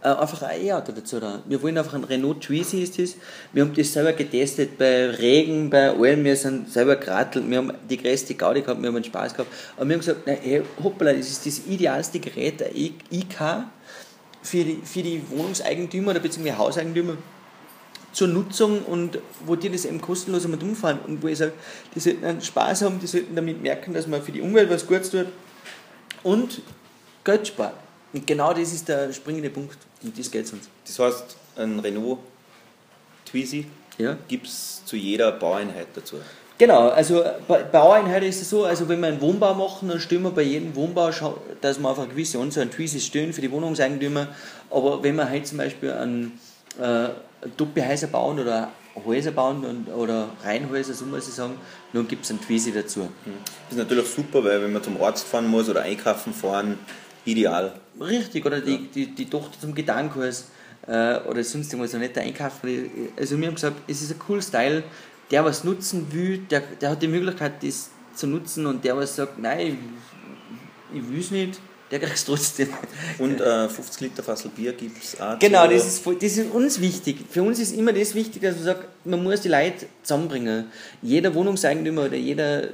äh, 0.05 0.09
einfach 0.09 0.43
ein 0.43 0.63
E-Auto 0.63 0.91
dazu 0.91 1.19
da. 1.19 1.41
Wir 1.47 1.61
wollen 1.63 1.77
einfach 1.79 1.95
ein 1.95 2.03
Renault 2.03 2.41
Twizy 2.41 2.83
ist 2.83 2.99
das. 2.99 3.15
Wir 3.53 3.63
haben 3.63 3.73
das 3.73 3.91
selber 3.91 4.13
getestet 4.13 4.77
bei 4.77 5.09
Regen, 5.09 5.71
bei 5.71 5.89
allem. 5.89 6.23
Wir 6.23 6.35
sind 6.35 6.71
selber 6.71 6.95
geradelt. 6.97 7.49
Wir 7.49 7.57
haben 7.57 7.73
die 7.89 7.97
größte 7.97 8.35
Gaudi 8.35 8.61
gehabt, 8.61 8.79
wir 8.81 8.89
haben 8.89 8.95
einen 8.95 9.03
Spaß 9.03 9.33
gehabt. 9.33 9.51
Aber 9.75 9.87
wir 9.87 9.95
haben 9.95 10.01
gesagt, 10.01 10.27
nein, 10.27 10.37
hey, 10.41 10.61
hoppala, 10.83 11.13
das 11.13 11.27
ist 11.27 11.45
das 11.47 11.61
idealste 11.67 12.19
Gerät, 12.19 12.59
der 12.59 12.75
IK, 12.75 13.65
für 14.45 14.63
die, 14.63 14.79
für 14.83 15.01
die 15.01 15.21
Wohnungseigentümer 15.29 16.11
oder 16.11 16.19
beziehungsweise 16.19 16.57
Hauseigentümer 16.57 17.17
zur 18.13 18.29
Nutzung 18.29 18.83
und 18.83 19.19
wo 19.45 19.55
die 19.55 19.69
das 19.69 19.85
eben 19.85 19.99
kostenlos 19.99 20.45
einmal 20.45 20.61
umfahren 20.63 20.99
und 21.05 21.21
wo 21.21 21.27
ich 21.27 21.37
sage, 21.37 21.53
die 21.93 21.99
sollten 21.99 22.23
einen 22.23 22.41
Spaß 22.41 22.83
haben, 22.83 22.99
die 22.99 23.07
sollten 23.07 23.35
damit 23.35 23.61
merken, 23.61 23.93
dass 23.93 24.07
man 24.07 24.21
für 24.21 24.31
die 24.31 24.41
Umwelt 24.41 24.69
was 24.69 24.87
Gutes 24.87 25.09
tut 25.09 25.27
und 26.23 26.61
Geld 27.23 27.47
spart. 27.47 27.75
Und 28.13 28.25
genau 28.25 28.53
das 28.53 28.71
ist 28.71 28.87
der 28.87 29.11
springende 29.11 29.49
Punkt. 29.49 29.77
Und 30.01 30.17
das 30.17 30.31
geht 30.31 30.51
uns. 30.53 30.69
Das 30.85 30.99
heißt, 30.99 31.35
ein 31.57 31.79
Renault 31.79 32.19
Twizy 33.25 33.65
ja. 33.97 34.17
gibt 34.27 34.47
es 34.47 34.85
zu 34.85 34.95
jeder 34.95 35.31
Baueinheit 35.33 35.87
dazu. 35.95 36.17
Genau, 36.57 36.87
also 36.87 37.23
bei 37.49 37.63
Baueinheit 37.63 38.23
ist 38.23 38.41
es 38.41 38.49
so, 38.49 38.63
also 38.63 38.87
wenn 38.87 39.01
wir 39.01 39.07
einen 39.07 39.19
Wohnbau 39.19 39.53
machen, 39.53 39.89
dann 39.89 39.99
stellen 39.99 40.23
wir 40.23 40.31
bei 40.31 40.43
jedem 40.43 40.73
Wohnbau, 40.75 41.11
dass 41.59 41.79
wir 41.79 41.89
auf 41.89 41.99
eine 41.99 42.07
gewisse 42.07 42.39
Anzahl 42.39 42.63
an 42.63 42.71
Twizy 42.71 43.01
stellen 43.01 43.33
für 43.33 43.41
die 43.41 43.51
Wohnungseigentümer. 43.51 44.29
Aber 44.71 45.03
wenn 45.03 45.15
wir 45.15 45.29
halt 45.29 45.45
zum 45.47 45.57
Beispiel 45.57 45.91
einen 45.91 46.39
äh, 46.81 47.09
Doppelhäuser 47.57 48.07
bauen 48.07 48.39
oder 48.39 48.71
Häuser 49.05 49.31
bauen 49.31 49.65
und, 49.65 49.93
oder 49.93 50.29
Reihenhäuser, 50.43 50.93
so 50.93 51.05
muss 51.05 51.27
ich 51.27 51.33
sagen, 51.33 51.55
dann 51.91 52.07
gibt 52.07 52.23
es 52.23 52.31
einen 52.31 52.39
Twizy 52.39 52.71
dazu. 52.71 53.09
Das 53.67 53.71
ist 53.71 53.77
natürlich 53.77 54.07
super, 54.07 54.41
weil 54.41 54.61
wenn 54.61 54.71
man 54.71 54.81
zum 54.81 55.01
Arzt 55.01 55.27
fahren 55.27 55.47
muss 55.47 55.67
oder 55.67 55.81
einkaufen 55.81 56.33
fahren, 56.33 56.79
ideal. 57.25 57.73
Richtig, 57.99 58.45
oder 58.45 58.61
die, 58.61 58.75
ja. 58.75 58.79
die, 58.93 59.07
die 59.13 59.29
Tochter 59.29 59.59
zum 59.59 59.75
Gedankenkurs 59.75 60.45
äh, 60.87 61.17
oder 61.19 61.43
sonst 61.43 61.73
irgendwas, 61.73 61.91
so 61.91 61.97
nicht 61.97 62.17
einkaufen. 62.17 63.11
Also 63.17 63.37
wir 63.37 63.47
haben 63.47 63.55
gesagt, 63.55 63.77
es 63.87 64.01
ist 64.01 64.11
ein 64.11 64.21
cool 64.29 64.41
Style, 64.41 64.83
der 65.31 65.45
was 65.45 65.63
nutzen 65.63 66.07
will, 66.11 66.39
der, 66.49 66.61
der 66.61 66.91
hat 66.91 67.01
die 67.01 67.07
Möglichkeit, 67.07 67.63
das 67.63 67.89
zu 68.15 68.27
nutzen 68.27 68.65
und 68.65 68.83
der 68.83 68.95
was 68.97 69.15
sagt, 69.15 69.39
nein, 69.39 69.77
ich, 70.91 70.99
ich 70.99 71.09
will 71.09 71.19
es 71.19 71.31
nicht, 71.31 71.59
der 71.91 71.99
kriegt 71.99 72.15
es 72.15 72.25
trotzdem. 72.25 72.69
Und 73.19 73.41
äh, 73.41 73.69
50 73.69 74.01
Liter 74.01 74.23
Fassel 74.23 74.51
Bier 74.55 74.73
gibt 74.73 75.03
es 75.03 75.19
auch. 75.19 75.37
Genau, 75.39 75.67
das 75.67 75.85
ist, 75.85 76.05
das 76.05 76.37
ist 76.37 76.51
uns 76.51 76.81
wichtig. 76.81 77.17
Für 77.29 77.43
uns 77.43 77.59
ist 77.59 77.75
immer 77.75 77.93
das 77.93 78.15
wichtig, 78.15 78.41
dass 78.41 78.55
man 78.55 78.63
sagt, 78.63 78.87
man 79.05 79.23
muss 79.23 79.41
die 79.41 79.49
Leute 79.49 79.85
zusammenbringen. 80.01 80.65
Jeder 81.01 81.33
Wohnungseigentümer 81.33 82.05
oder 82.05 82.15
jeder 82.15 82.69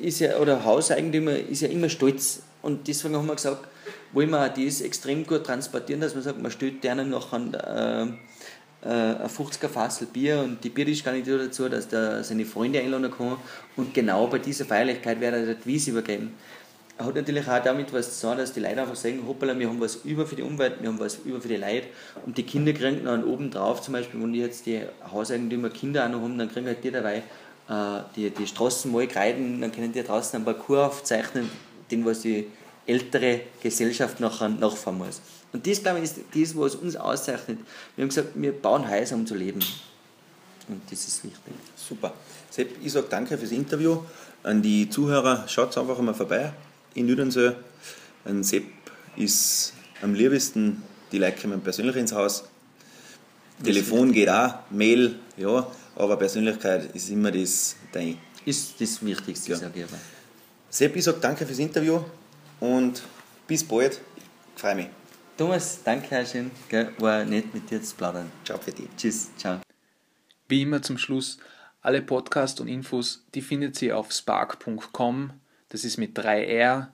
ist 0.00 0.20
ja, 0.20 0.38
oder 0.38 0.64
Hauseigentümer 0.64 1.36
ist 1.36 1.62
ja 1.62 1.68
immer 1.68 1.88
stolz. 1.88 2.42
Und 2.62 2.88
deswegen 2.88 3.16
haben 3.16 3.26
wir 3.26 3.34
gesagt, 3.34 3.68
wollen 4.12 4.30
wir 4.30 4.48
das 4.48 4.80
extrem 4.80 5.26
gut 5.26 5.44
transportieren, 5.44 6.00
dass 6.00 6.14
man 6.14 6.22
sagt, 6.22 6.40
man 6.40 6.50
stellt 6.50 6.82
denen 6.82 7.10
noch 7.10 7.32
an, 7.32 7.52
äh, 7.52 8.06
äh, 8.84 8.88
ein 8.88 9.28
50er 9.28 9.68
Fassel 9.68 10.06
Bier 10.06 10.40
und 10.40 10.62
die 10.62 10.70
Biertischgarnitur 10.70 11.38
dazu, 11.38 11.68
dass 11.68 11.88
der 11.88 12.22
seine 12.22 12.44
Freunde 12.44 12.80
einladen 12.80 13.10
kann. 13.10 13.36
Und 13.76 13.94
genau 13.94 14.26
bei 14.26 14.38
dieser 14.38 14.64
Feierlichkeit 14.64 15.20
wird 15.20 15.34
er 15.34 15.54
die 15.54 15.66
Wiese 15.66 15.90
übergeben. 15.90 16.34
Hat 16.96 17.14
natürlich 17.14 17.48
auch 17.48 17.62
damit 17.62 17.92
was 17.92 18.20
zu 18.20 18.28
tun, 18.28 18.38
dass 18.38 18.52
die 18.52 18.60
Leute 18.60 18.80
einfach 18.80 18.94
sagen, 18.94 19.24
hoppala, 19.26 19.58
wir 19.58 19.68
haben 19.68 19.80
was 19.80 19.96
über 20.04 20.26
für 20.26 20.36
die 20.36 20.42
Umwelt, 20.42 20.74
wir 20.80 20.88
haben 20.88 21.00
was 21.00 21.16
über 21.24 21.40
für 21.40 21.48
die 21.48 21.56
Leute 21.56 21.88
und 22.24 22.38
die 22.38 22.44
Kinder 22.44 22.72
kriegen 22.72 23.04
dann 23.04 23.24
oben 23.24 23.50
drauf, 23.50 23.82
zum 23.82 23.94
Beispiel, 23.94 24.22
wenn 24.22 24.32
die 24.32 24.38
jetzt 24.38 24.64
die 24.66 24.80
Hauseigentümer 25.10 25.70
Kinder 25.70 26.04
auch 26.04 26.10
noch 26.10 26.22
haben, 26.22 26.38
dann 26.38 26.48
kriegen 26.48 26.66
halt 26.66 26.84
die 26.84 26.92
dabei 26.92 27.24
äh, 27.68 28.00
die, 28.14 28.30
die 28.30 28.46
Straßen 28.46 28.92
mal 28.92 29.06
kreiden, 29.06 29.60
dann 29.60 29.72
können 29.72 29.92
die 29.92 30.02
draußen 30.02 30.36
einen 30.36 30.44
Parcours 30.44 30.86
aufzeichnen, 30.86 31.50
den 31.90 32.04
was 32.04 32.20
die 32.20 32.46
ältere 32.86 33.40
Gesellschaft 33.62 34.20
nachher 34.20 34.48
nachfahren 34.48 34.98
muss. 34.98 35.20
Und 35.54 35.64
das, 35.68 35.80
glaube 35.80 36.00
ich, 36.00 36.04
ist 36.04 36.16
das, 36.34 36.56
was 36.56 36.74
uns 36.74 36.96
auszeichnet. 36.96 37.58
Wir 37.94 38.02
haben 38.02 38.08
gesagt, 38.08 38.30
wir 38.34 38.52
bauen 38.52 38.90
Häuser, 38.90 39.14
um 39.14 39.24
zu 39.24 39.36
leben. 39.36 39.60
Und 40.66 40.82
das 40.90 41.06
ist 41.06 41.22
wichtig. 41.22 41.54
Super. 41.76 42.12
Sepp, 42.50 42.70
ich 42.82 42.90
sage 42.92 43.06
danke 43.08 43.38
fürs 43.38 43.52
Interview. 43.52 44.02
An 44.42 44.60
die 44.60 44.90
Zuhörer, 44.90 45.46
schaut 45.46 45.78
einfach 45.78 45.98
mal 46.00 46.12
vorbei 46.12 46.52
in 46.94 47.06
Nüdensee. 47.06 47.52
Ein 48.24 48.42
Sepp 48.42 48.64
ist 49.14 49.74
am 50.02 50.14
liebsten, 50.14 50.82
die 51.12 51.18
Leute 51.18 51.40
kommen 51.40 51.60
persönlich 51.60 51.94
ins 51.96 52.12
Haus. 52.12 52.44
Telefon 53.62 54.10
geht 54.10 54.28
auch, 54.28 54.54
Mail, 54.70 55.20
ja, 55.36 55.70
aber 55.94 56.16
Persönlichkeit 56.16 56.92
ist 56.96 57.10
immer 57.10 57.30
das 57.30 57.76
Dein. 57.92 58.18
Ist 58.44 58.80
das 58.80 59.04
Wichtigste, 59.04 59.52
ja. 59.52 59.56
sage 59.56 59.78
ich 59.78 59.84
aber. 59.84 59.98
Sepp, 60.68 60.96
ich 60.96 61.04
sage 61.04 61.18
danke 61.20 61.46
fürs 61.46 61.60
Interview 61.60 62.00
und 62.58 63.04
bis 63.46 63.62
bald. 63.62 64.00
Ich 64.56 64.60
freue 64.60 64.74
mich. 64.74 64.88
Thomas, 65.36 65.82
danke, 65.82 66.10
Herr 66.10 66.24
Schön. 66.24 66.52
War 66.98 67.24
nett 67.24 67.52
mit 67.52 67.68
dir 67.68 67.82
zu 67.82 67.96
plaudern. 67.96 68.30
Ciao 68.44 68.56
für 68.56 68.70
dich. 68.70 68.88
Tschüss, 68.96 69.34
ciao. 69.36 69.60
Wie 70.46 70.62
immer 70.62 70.80
zum 70.80 70.96
Schluss, 70.96 71.38
alle 71.80 72.02
Podcasts 72.02 72.60
und 72.60 72.68
Infos, 72.68 73.24
die 73.34 73.42
findet 73.42 73.80
ihr 73.82 73.98
auf 73.98 74.12
spark.com. 74.12 75.32
Das 75.70 75.84
ist 75.84 75.96
mit 75.96 76.16
3R. 76.16 76.88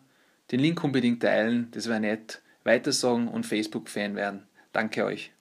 Den 0.51 0.61
Link 0.61 0.83
unbedingt 0.83 1.23
teilen, 1.23 1.71
das 1.73 1.87
wäre 1.87 2.01
nett. 2.01 2.41
Weitersagen 2.65 3.29
und 3.29 3.45
Facebook-Fan 3.45 4.17
werden. 4.17 4.47
Danke 4.73 5.05
euch. 5.05 5.33